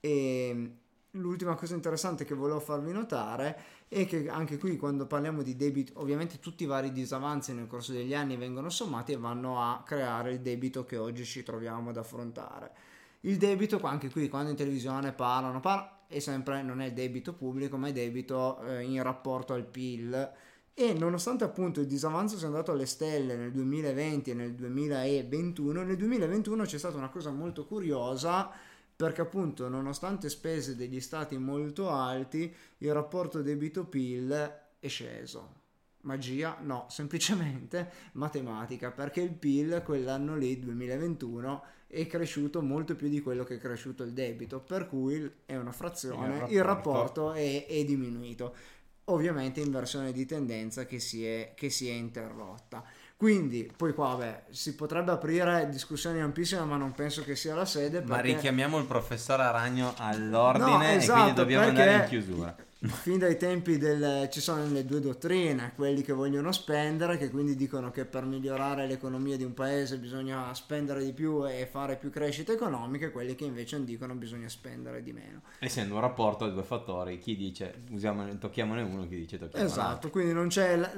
e 0.00 0.70
l'ultima 1.12 1.54
cosa 1.54 1.74
interessante 1.74 2.24
che 2.24 2.34
volevo 2.34 2.60
farvi 2.60 2.92
notare 2.92 3.58
e 3.88 4.04
che 4.04 4.28
anche 4.28 4.58
qui 4.58 4.76
quando 4.76 5.06
parliamo 5.06 5.42
di 5.42 5.54
debito 5.54 5.92
ovviamente 6.00 6.40
tutti 6.40 6.64
i 6.64 6.66
vari 6.66 6.90
disavanzi 6.90 7.54
nel 7.54 7.68
corso 7.68 7.92
degli 7.92 8.14
anni 8.14 8.36
vengono 8.36 8.68
sommati 8.68 9.12
e 9.12 9.16
vanno 9.16 9.62
a 9.62 9.82
creare 9.84 10.32
il 10.32 10.40
debito 10.40 10.84
che 10.84 10.96
oggi 10.96 11.24
ci 11.24 11.42
troviamo 11.42 11.90
ad 11.90 11.96
affrontare. 11.96 12.72
Il 13.20 13.36
debito 13.36 13.80
anche 13.82 14.10
qui 14.10 14.28
quando 14.28 14.50
in 14.50 14.56
televisione 14.56 15.12
parlano 15.12 15.60
parla, 15.60 15.96
e 16.08 16.20
sempre 16.20 16.62
non 16.62 16.80
è 16.80 16.92
debito 16.92 17.34
pubblico 17.34 17.76
ma 17.76 17.88
è 17.88 17.92
debito 17.92 18.60
eh, 18.62 18.82
in 18.82 19.02
rapporto 19.02 19.54
al 19.54 19.64
PIL 19.64 20.32
e 20.72 20.92
nonostante 20.92 21.44
appunto 21.44 21.80
il 21.80 21.86
disavanzo 21.86 22.36
sia 22.36 22.46
andato 22.48 22.70
alle 22.72 22.86
stelle 22.86 23.34
nel 23.36 23.50
2020 23.50 24.30
e 24.30 24.34
nel 24.34 24.54
2021 24.54 25.82
nel 25.82 25.96
2021 25.96 26.64
c'è 26.64 26.78
stata 26.78 26.96
una 26.96 27.08
cosa 27.08 27.30
molto 27.30 27.64
curiosa 27.64 28.50
perché 28.96 29.20
appunto 29.20 29.68
nonostante 29.68 30.30
spese 30.30 30.74
degli 30.74 31.00
stati 31.00 31.36
molto 31.36 31.90
alti 31.90 32.52
il 32.78 32.92
rapporto 32.94 33.42
debito-PIL 33.42 34.60
è 34.80 34.88
sceso. 34.88 35.64
Magia? 36.06 36.58
No, 36.62 36.86
semplicemente 36.90 37.90
matematica, 38.12 38.90
perché 38.90 39.20
il 39.20 39.34
PIL 39.34 39.82
quell'anno 39.84 40.34
lì, 40.34 40.58
2021, 40.58 41.62
è 41.88 42.06
cresciuto 42.06 42.62
molto 42.62 42.96
più 42.96 43.08
di 43.08 43.20
quello 43.20 43.44
che 43.44 43.56
è 43.56 43.58
cresciuto 43.58 44.02
il 44.02 44.12
debito, 44.12 44.60
per 44.60 44.88
cui 44.88 45.30
è 45.44 45.56
una 45.56 45.72
frazione, 45.72 46.46
il 46.48 46.62
rapporto, 46.62 47.32
è, 47.32 47.66
è, 47.66 47.84
diminuito. 47.84 48.54
Ovviamente 49.08 49.60
inversione 49.60 50.10
di 50.10 50.26
tendenza 50.26 50.84
che 50.84 50.98
si 50.98 51.24
è, 51.24 51.52
che 51.54 51.70
si 51.70 51.88
è 51.88 51.92
interrotta. 51.92 52.84
Quindi, 53.16 53.70
poi 53.74 53.94
qua, 53.94 54.08
vabbè, 54.08 54.44
si 54.50 54.74
potrebbe 54.74 55.10
aprire 55.10 55.68
discussioni 55.70 56.20
ampissime, 56.20 56.64
ma 56.64 56.76
non 56.76 56.92
penso 56.92 57.22
che 57.24 57.34
sia 57.34 57.54
la 57.54 57.64
sede. 57.64 58.00
Perché... 58.00 58.10
Ma 58.10 58.20
richiamiamo 58.20 58.78
il 58.78 58.84
professor 58.84 59.40
Aragno 59.40 59.94
all'ordine 59.96 60.70
no, 60.70 60.82
esatto, 60.82 60.84
e 60.84 60.90
quindi 60.90 61.02
esatto, 61.02 61.32
dobbiamo 61.32 61.66
andare 61.66 61.94
in 61.94 62.04
chiusura. 62.08 62.56
fin 62.86 63.18
dai 63.18 63.38
tempi 63.38 63.78
del 63.78 64.28
ci 64.30 64.40
sono 64.40 64.66
le 64.68 64.84
due 64.84 65.00
dottrine, 65.00 65.72
quelli 65.74 66.02
che 66.02 66.12
vogliono 66.12 66.52
spendere, 66.52 67.16
che 67.16 67.30
quindi 67.30 67.56
dicono 67.56 67.90
che 67.90 68.04
per 68.04 68.24
migliorare 68.24 68.86
l'economia 68.86 69.36
di 69.36 69.44
un 69.44 69.54
paese 69.54 69.98
bisogna 69.98 70.52
spendere 70.52 71.02
di 71.02 71.12
più 71.12 71.46
e 71.48 71.66
fare 71.66 71.96
più 71.96 72.10
crescita 72.10 72.52
economica, 72.52 73.06
e 73.06 73.10
quelli 73.10 73.34
che 73.34 73.44
invece 73.44 73.82
dicono 73.82 74.14
bisogna 74.14 74.48
spendere 74.48 75.02
di 75.02 75.12
meno. 75.12 75.42
Essendo 75.58 75.94
un 75.94 76.00
rapporto 76.00 76.44
a 76.44 76.50
due 76.50 76.62
fattori, 76.62 77.18
chi 77.18 77.34
dice 77.34 77.82
usiamo, 77.90 78.36
tocchiamone 78.38 78.82
uno, 78.82 79.08
chi 79.08 79.16
dice 79.16 79.38
tocchiamo 79.38 79.64
Esatto, 79.64 80.10
quindi 80.10 80.32
non 80.32 80.48
c'è 80.48 80.76
la- 80.76 80.92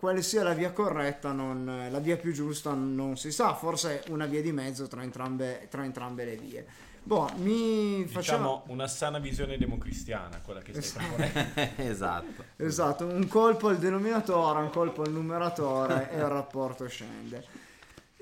quale 0.00 0.22
sia 0.22 0.42
la 0.42 0.54
via 0.54 0.72
corretta, 0.72 1.30
non- 1.30 1.88
la 1.90 1.98
via 2.00 2.16
più 2.16 2.32
giusta 2.32 2.72
non 2.72 3.16
si 3.18 3.30
sa, 3.30 3.54
forse 3.54 4.02
una 4.08 4.24
via 4.26 4.40
di 4.40 4.50
mezzo 4.50 4.88
tra 4.88 5.02
entrambe, 5.02 5.68
tra 5.70 5.84
entrambe 5.84 6.24
le 6.24 6.36
vie. 6.36 6.66
Boh, 7.02 7.30
mi. 7.36 8.04
Diciamo 8.04 8.64
una 8.68 8.86
sana 8.88 9.18
visione 9.18 9.56
democristiana, 9.58 10.40
quella 10.42 10.60
che 10.60 10.80
stai 10.80 11.04
proponendo. 11.06 11.50
esatto. 11.76 12.44
Esatto, 12.56 13.04
un 13.06 13.26
colpo 13.28 13.68
al 13.68 13.78
denominatore, 13.78 14.60
un 14.60 14.70
colpo 14.70 15.02
al 15.02 15.10
numeratore 15.12 16.10
e 16.10 16.16
il 16.16 16.26
rapporto 16.26 16.86
scende. 16.88 17.44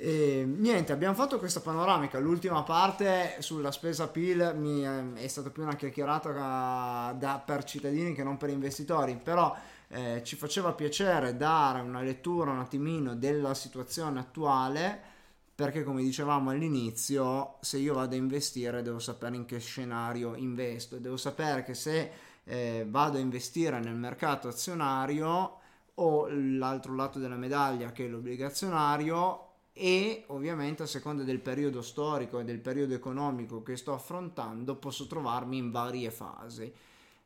E, 0.00 0.44
niente, 0.46 0.92
abbiamo 0.92 1.14
fatto 1.14 1.38
questa 1.40 1.58
panoramica. 1.60 2.18
L'ultima 2.20 2.62
parte 2.62 3.36
sulla 3.40 3.72
spesa 3.72 4.06
PIL 4.08 4.52
mi 4.56 4.82
è, 4.82 5.22
è 5.24 5.26
stata 5.26 5.50
più 5.50 5.62
una 5.62 5.74
chiacchierata 5.74 7.14
da- 7.18 7.42
per 7.44 7.64
cittadini 7.64 8.14
che 8.14 8.22
non 8.22 8.36
per 8.36 8.50
investitori, 8.50 9.18
però 9.20 9.54
eh, 9.88 10.22
ci 10.24 10.36
faceva 10.36 10.72
piacere 10.72 11.36
dare 11.36 11.80
una 11.80 12.02
lettura 12.02 12.50
un 12.50 12.58
attimino 12.58 13.14
della 13.14 13.54
situazione 13.54 14.20
attuale 14.20 15.16
perché 15.58 15.82
come 15.82 16.02
dicevamo 16.02 16.50
all'inizio, 16.50 17.56
se 17.60 17.78
io 17.78 17.94
vado 17.94 18.14
a 18.14 18.18
investire 18.18 18.80
devo 18.80 19.00
sapere 19.00 19.34
in 19.34 19.44
che 19.44 19.58
scenario 19.58 20.36
investo, 20.36 20.98
devo 20.98 21.16
sapere 21.16 21.64
che 21.64 21.74
se 21.74 22.10
eh, 22.44 22.86
vado 22.88 23.16
a 23.16 23.20
investire 23.20 23.80
nel 23.80 23.96
mercato 23.96 24.46
azionario 24.46 25.58
o 25.94 26.28
l'altro 26.28 26.94
lato 26.94 27.18
della 27.18 27.36
medaglia 27.36 27.90
che 27.90 28.04
è 28.04 28.08
l'obbligazionario 28.08 29.46
e 29.72 30.24
ovviamente 30.28 30.84
a 30.84 30.86
seconda 30.86 31.24
del 31.24 31.40
periodo 31.40 31.82
storico 31.82 32.38
e 32.38 32.44
del 32.44 32.60
periodo 32.60 32.94
economico 32.94 33.62
che 33.62 33.76
sto 33.76 33.92
affrontando 33.92 34.76
posso 34.76 35.06
trovarmi 35.08 35.56
in 35.56 35.70
varie 35.70 36.10
fasi. 36.10 36.72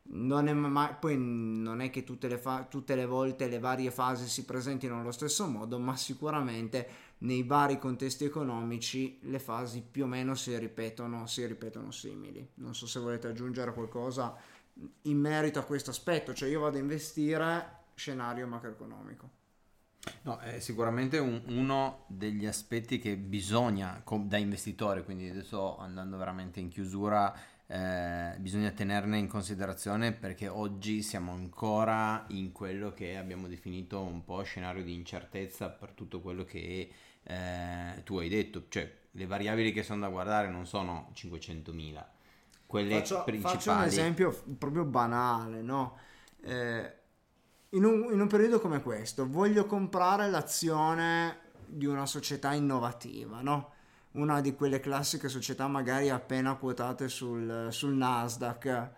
Non 0.05 0.47
è 0.47 0.53
mai, 0.53 0.95
poi 0.99 1.17
non 1.17 1.79
è 1.79 1.89
che 1.89 2.03
tutte 2.03 2.27
le, 2.27 2.37
fa- 2.37 2.65
tutte 2.65 2.95
le 2.95 3.05
volte 3.05 3.47
le 3.47 3.59
varie 3.59 3.89
fasi 3.89 4.27
si 4.27 4.43
presentino 4.45 4.99
allo 4.99 5.11
stesso 5.11 5.47
modo, 5.47 5.79
ma 5.79 5.95
sicuramente 5.95 6.87
nei 7.19 7.43
vari 7.43 7.79
contesti 7.79 8.25
economici 8.25 9.19
le 9.23 9.39
fasi 9.39 9.81
più 9.81 10.03
o 10.03 10.07
meno 10.07 10.35
si 10.35 10.57
ripetono, 10.57 11.25
si 11.25 11.45
ripetono 11.45 11.91
simili. 11.91 12.47
Non 12.55 12.75
so 12.75 12.85
se 12.85 12.99
volete 12.99 13.27
aggiungere 13.27 13.73
qualcosa 13.73 14.35
in 15.03 15.17
merito 15.17 15.59
a 15.59 15.63
questo 15.63 15.91
aspetto, 15.91 16.33
cioè 16.33 16.49
io 16.49 16.59
vado 16.59 16.77
a 16.77 16.81
investire 16.81 17.77
scenario 17.95 18.45
macroeconomico. 18.47 19.29
No, 20.23 20.37
è 20.39 20.59
sicuramente 20.59 21.17
un- 21.17 21.41
uno 21.47 22.03
degli 22.07 22.45
aspetti 22.45 22.99
che 22.99 23.15
bisogna, 23.17 24.01
com- 24.03 24.27
da 24.27 24.37
investitore, 24.37 25.03
quindi 25.03 25.29
adesso 25.29 25.77
andando 25.77 26.17
veramente 26.17 26.59
in 26.59 26.67
chiusura, 26.67 27.33
eh, 27.73 28.35
bisogna 28.37 28.69
tenerne 28.69 29.17
in 29.17 29.27
considerazione 29.27 30.11
perché 30.11 30.47
oggi 30.47 31.01
siamo 31.01 31.31
ancora 31.31 32.23
in 32.27 32.51
quello 32.51 32.93
che 32.93 33.17
abbiamo 33.17 33.47
definito 33.47 33.99
un 33.99 34.23
po' 34.23 34.43
scenario 34.43 34.83
di 34.83 34.93
incertezza 34.93 35.69
per 35.69 35.89
tutto 35.93 36.21
quello 36.21 36.43
che 36.43 36.91
eh, 37.23 38.01
tu 38.03 38.19
hai 38.19 38.29
detto, 38.29 38.65
cioè 38.69 38.95
le 39.09 39.25
variabili 39.25 39.71
che 39.71 39.81
sono 39.81 40.01
da 40.01 40.09
guardare 40.09 40.49
non 40.49 40.67
sono 40.67 41.09
500.000, 41.15 42.05
quelle 42.67 42.97
Faccio, 42.97 43.23
principali. 43.23 43.55
faccio 43.55 43.71
un 43.71 43.81
esempio 43.81 44.43
proprio 44.59 44.85
banale, 44.85 45.63
no? 45.63 45.97
Eh, 46.43 46.93
in, 47.69 47.85
un, 47.85 48.09
in 48.11 48.19
un 48.19 48.27
periodo 48.27 48.59
come 48.59 48.83
questo 48.83 49.27
voglio 49.27 49.65
comprare 49.65 50.29
l'azione 50.29 51.39
di 51.65 51.87
una 51.87 52.05
società 52.05 52.53
innovativa, 52.53 53.41
no? 53.41 53.72
Una 54.13 54.41
di 54.41 54.53
quelle 54.53 54.79
classiche 54.79 55.27
società 55.27 55.67
magari 55.67 56.09
appena 56.09 56.55
quotate 56.55 57.09
sul, 57.09 57.67
sul 57.71 57.93
Nasdaq. 57.93 58.91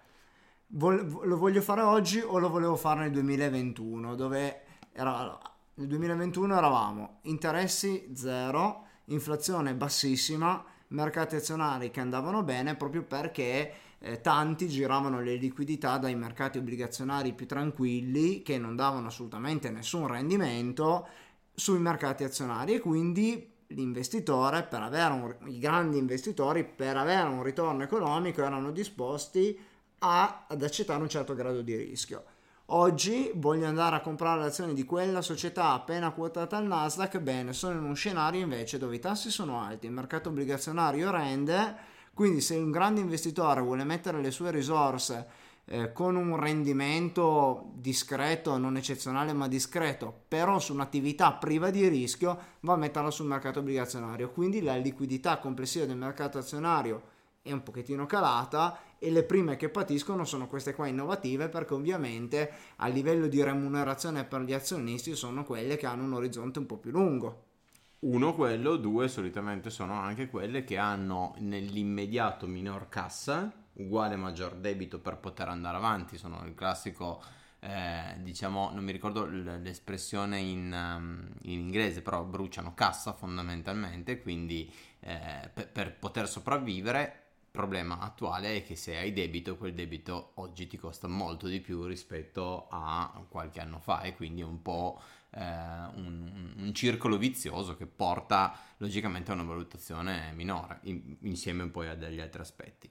Vol- 0.68 1.22
lo 1.24 1.38
voglio 1.38 1.62
fare 1.62 1.82
oggi 1.82 2.20
o 2.20 2.38
lo 2.38 2.50
volevo 2.50 2.76
fare 2.76 3.02
nel 3.02 3.12
2021 3.12 4.16
dove 4.16 4.62
era, 4.92 5.40
nel 5.76 5.88
2021 5.88 6.58
eravamo 6.58 7.20
interessi 7.24 8.10
zero, 8.14 8.88
inflazione 9.06 9.74
bassissima, 9.74 10.64
mercati 10.90 11.36
azionari 11.36 11.92
che 11.92 12.02
andavano 12.02 12.44
bene 12.44 12.76
proprio 12.76 13.04
perché 13.04 13.74
eh, 14.00 14.22
tanti 14.22 14.68
giravano 14.68 15.22
le 15.22 15.36
liquidità 15.36 15.98
dai 15.98 16.16
mercati 16.16 16.58
obbligazionari 16.58 17.34
più 17.34 17.48
tranquilli 17.48 18.42
che 18.42 18.58
non 18.58 18.76
davano 18.76 19.08
assolutamente 19.08 19.70
nessun 19.70 20.08
rendimento 20.08 21.08
sui 21.54 21.80
mercati 21.80 22.24
azionari 22.24 22.74
e 22.74 22.80
quindi 22.80 23.54
l'investitore 23.68 24.64
per 24.64 24.82
avere 24.82 25.14
un, 25.14 25.36
i 25.50 25.60
grandi 25.60 25.98
investitori 25.98 26.64
per 26.64 26.98
avere 26.98 27.28
un 27.28 27.44
ritorno 27.44 27.84
economico 27.84 28.42
erano 28.42 28.72
disposti 28.72 29.60
a- 30.00 30.46
ad 30.48 30.62
accettare 30.62 31.02
un 31.02 31.10
certo 31.10 31.34
grado 31.34 31.62
di 31.62 31.76
rischio. 31.76 32.24
Oggi 32.70 33.32
voglio 33.36 33.68
andare 33.68 33.96
a 33.96 34.02
comprare 34.02 34.42
le 34.42 34.48
azioni 34.48 34.74
di 34.74 34.86
quella 34.86 35.22
società 35.22 35.72
appena 35.72 36.12
quotata 36.12 36.58
al 36.58 36.66
Nasdaq, 36.66 37.20
bene, 37.20 37.54
sono 37.54 37.78
in 37.78 37.84
un 37.84 37.96
scenario 37.96 38.42
invece 38.42 38.80
dove 38.80 38.96
i 38.96 39.00
tassi 39.00 39.30
sono 39.30 39.62
alti, 39.62 39.86
il 39.86 39.92
mercato 39.92 40.30
obbligazionario 40.30 41.12
rende, 41.12 41.76
quindi 42.14 42.42
se 42.42 42.56
un 42.56 42.72
grande 42.72 43.02
investitore 43.02 43.62
vuole 43.62 43.84
mettere 43.84 44.20
le 44.20 44.32
sue 44.32 44.50
risorse 44.50 45.28
eh, 45.66 45.92
con 45.92 46.16
un 46.16 46.40
rendimento 46.40 47.72
discreto, 47.74 48.58
non 48.58 48.78
eccezionale 48.78 49.34
ma 49.34 49.48
discreto, 49.48 50.14
però 50.28 50.60
su 50.60 50.74
un'attività 50.74 51.34
priva 51.34 51.70
di 51.72 51.88
rischio, 51.88 52.38
va 52.62 52.74
a 52.74 52.78
metterla 52.78 53.12
sul 53.12 53.26
mercato 53.26 53.60
obbligazionario. 53.60 54.32
Quindi 54.32 54.62
la 54.62 54.76
liquidità 54.76 55.40
complessiva 55.40 55.86
del 55.86 55.98
mercato 55.98 56.38
azionario 56.38 57.14
è 57.42 57.52
un 57.52 57.62
pochettino 57.62 58.06
calata 58.06 58.80
e 58.98 59.12
le 59.12 59.24
prime 59.24 59.56
che 59.56 59.70
patiscono 59.70 60.24
sono 60.26 60.48
queste 60.48 60.74
qua 60.74 60.88
innovative 60.88 61.48
perché 61.48 61.76
ovviamente 61.76 62.52
a 62.78 62.88
livello 62.88 63.28
di 63.28 63.44
remunerazione 63.44 64.24
per 64.24 64.42
gli 64.42 64.54
azionisti 64.54 65.16
sono 65.16 65.44
quelle 65.44 65.78
che 65.78 65.86
hanno 65.86 66.04
un 66.04 66.14
orizzonte 66.14 66.60
un 66.60 66.66
po' 66.66 66.78
più 66.78 66.92
lungo. 66.92 67.44
Uno 68.00 68.34
quello, 68.36 68.78
due 68.78 69.08
solitamente 69.08 69.70
sono 69.70 69.94
anche 69.94 70.28
quelle 70.28 70.64
che 70.64 70.78
hanno 70.78 71.34
nell'immediato 71.40 72.46
minor 72.46 72.88
cassa, 72.90 73.52
uguale 73.76 74.16
maggior 74.16 74.56
debito 74.56 75.00
per 75.00 75.18
poter 75.18 75.48
andare 75.48 75.78
avanti, 75.78 76.18
sono 76.18 76.46
il 76.46 76.54
classico, 76.54 77.22
eh, 77.60 78.16
diciamo, 78.20 78.72
non 78.74 78.84
mi 78.84 78.92
ricordo 78.92 79.26
l'espressione 79.26 80.40
in, 80.40 80.72
um, 80.72 81.28
in 81.44 81.60
inglese, 81.60 82.02
però 82.02 82.24
bruciano 82.24 82.74
cassa 82.74 83.14
fondamentalmente, 83.14 84.22
quindi 84.22 84.72
eh, 85.00 85.50
per, 85.54 85.70
per 85.70 85.98
poter 85.98 86.28
sopravvivere 86.28 87.24
il 87.56 87.62
problema 87.62 88.00
attuale 88.00 88.58
è 88.58 88.64
che 88.64 88.76
se 88.76 88.98
hai 88.98 89.14
debito, 89.14 89.56
quel 89.58 89.74
debito 89.74 90.32
oggi 90.36 90.68
ti 90.68 90.78
costa 90.78 91.08
molto 91.08 91.48
di 91.48 91.62
più 91.62 91.86
rispetto 91.86 92.68
a 92.70 93.24
qualche 93.30 93.62
anno 93.62 93.80
fa 93.80 94.02
e 94.02 94.14
quindi 94.14 94.42
è 94.42 94.46
un 94.46 94.62
po' 94.62 95.02
eh, 95.32 95.40
un, 95.40 96.54
un 96.58 96.74
circolo 96.74 97.18
vizioso 97.18 97.76
che 97.78 97.86
porta 97.86 98.58
logicamente 98.78 99.32
a 99.32 99.36
una 99.36 99.44
valutazione 99.44 100.32
minore, 100.34 100.80
in- 100.84 101.16
insieme 101.22 101.68
poi 101.68 101.88
a 101.88 101.96
degli 101.96 102.20
altri 102.20 102.42
aspetti. 102.42 102.90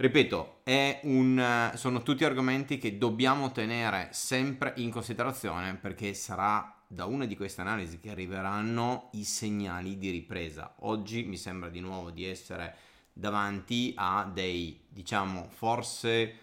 Ripeto, 0.00 0.60
un, 1.02 1.72
sono 1.74 2.02
tutti 2.04 2.24
argomenti 2.24 2.78
che 2.78 2.98
dobbiamo 2.98 3.50
tenere 3.50 4.10
sempre 4.12 4.72
in 4.76 4.92
considerazione 4.92 5.74
perché 5.74 6.14
sarà 6.14 6.84
da 6.86 7.04
una 7.04 7.24
di 7.24 7.34
queste 7.34 7.62
analisi 7.62 7.98
che 7.98 8.10
arriveranno 8.10 9.08
i 9.14 9.24
segnali 9.24 9.98
di 9.98 10.10
ripresa. 10.10 10.76
Oggi 10.82 11.24
mi 11.24 11.36
sembra 11.36 11.68
di 11.68 11.80
nuovo 11.80 12.10
di 12.10 12.24
essere 12.24 12.76
davanti 13.12 13.92
a 13.96 14.30
dei, 14.32 14.84
diciamo, 14.88 15.48
forse 15.50 16.36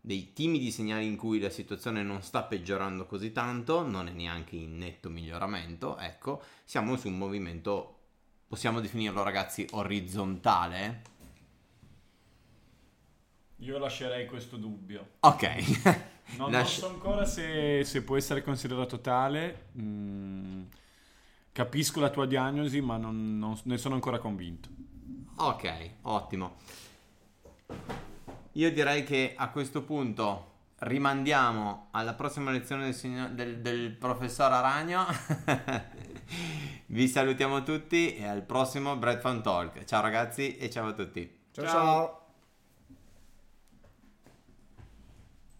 dei 0.00 0.32
timidi 0.32 0.72
segnali 0.72 1.06
in 1.06 1.16
cui 1.16 1.38
la 1.38 1.48
situazione 1.48 2.02
non 2.02 2.22
sta 2.22 2.42
peggiorando 2.42 3.06
così 3.06 3.30
tanto, 3.30 3.86
non 3.86 4.08
è 4.08 4.10
neanche 4.10 4.56
in 4.56 4.78
netto 4.78 5.10
miglioramento, 5.10 5.96
ecco, 5.96 6.42
siamo 6.64 6.96
su 6.96 7.06
un 7.06 7.18
movimento, 7.18 7.98
possiamo 8.48 8.80
definirlo 8.80 9.22
ragazzi, 9.22 9.64
orizzontale? 9.70 11.14
Io 13.60 13.78
lascerei 13.78 14.26
questo 14.26 14.56
dubbio. 14.56 15.06
Ok. 15.20 16.04
Non, 16.38 16.50
Lasci- 16.50 16.80
non 16.80 16.90
so 16.90 16.94
ancora 16.96 17.24
se, 17.24 17.84
se 17.84 18.02
può 18.02 18.16
essere 18.16 18.42
considerato 18.42 19.00
tale. 19.00 19.66
Mm, 19.80 20.62
capisco 21.52 22.00
la 22.00 22.10
tua 22.10 22.26
diagnosi, 22.26 22.80
ma 22.80 22.96
non, 22.96 23.38
non- 23.38 23.56
ne 23.62 23.78
sono 23.78 23.94
ancora 23.94 24.18
convinto. 24.18 24.68
Ok, 25.36 25.90
ottimo. 26.02 26.56
Io 28.54 28.72
direi 28.72 29.04
che 29.04 29.34
a 29.36 29.50
questo 29.50 29.82
punto 29.82 30.54
rimandiamo 30.80 31.90
alla 31.92 32.14
prossima 32.14 32.50
lezione 32.50 32.82
del, 32.86 32.94
signor- 32.94 33.30
del- 33.30 33.60
del 33.60 33.92
professor 33.92 34.50
Aragno. 34.50 35.04
Vi 36.86 37.06
salutiamo 37.06 37.62
tutti 37.62 38.16
e 38.16 38.26
al 38.26 38.42
prossimo 38.42 38.96
Bread 38.96 39.20
Fun 39.20 39.42
Talk. 39.44 39.84
Ciao 39.84 40.02
ragazzi 40.02 40.56
e 40.56 40.68
ciao 40.70 40.88
a 40.88 40.92
tutti. 40.92 41.38
ciao. 41.52 41.64
Ciao. 41.64 41.72
ciao. 41.72 42.25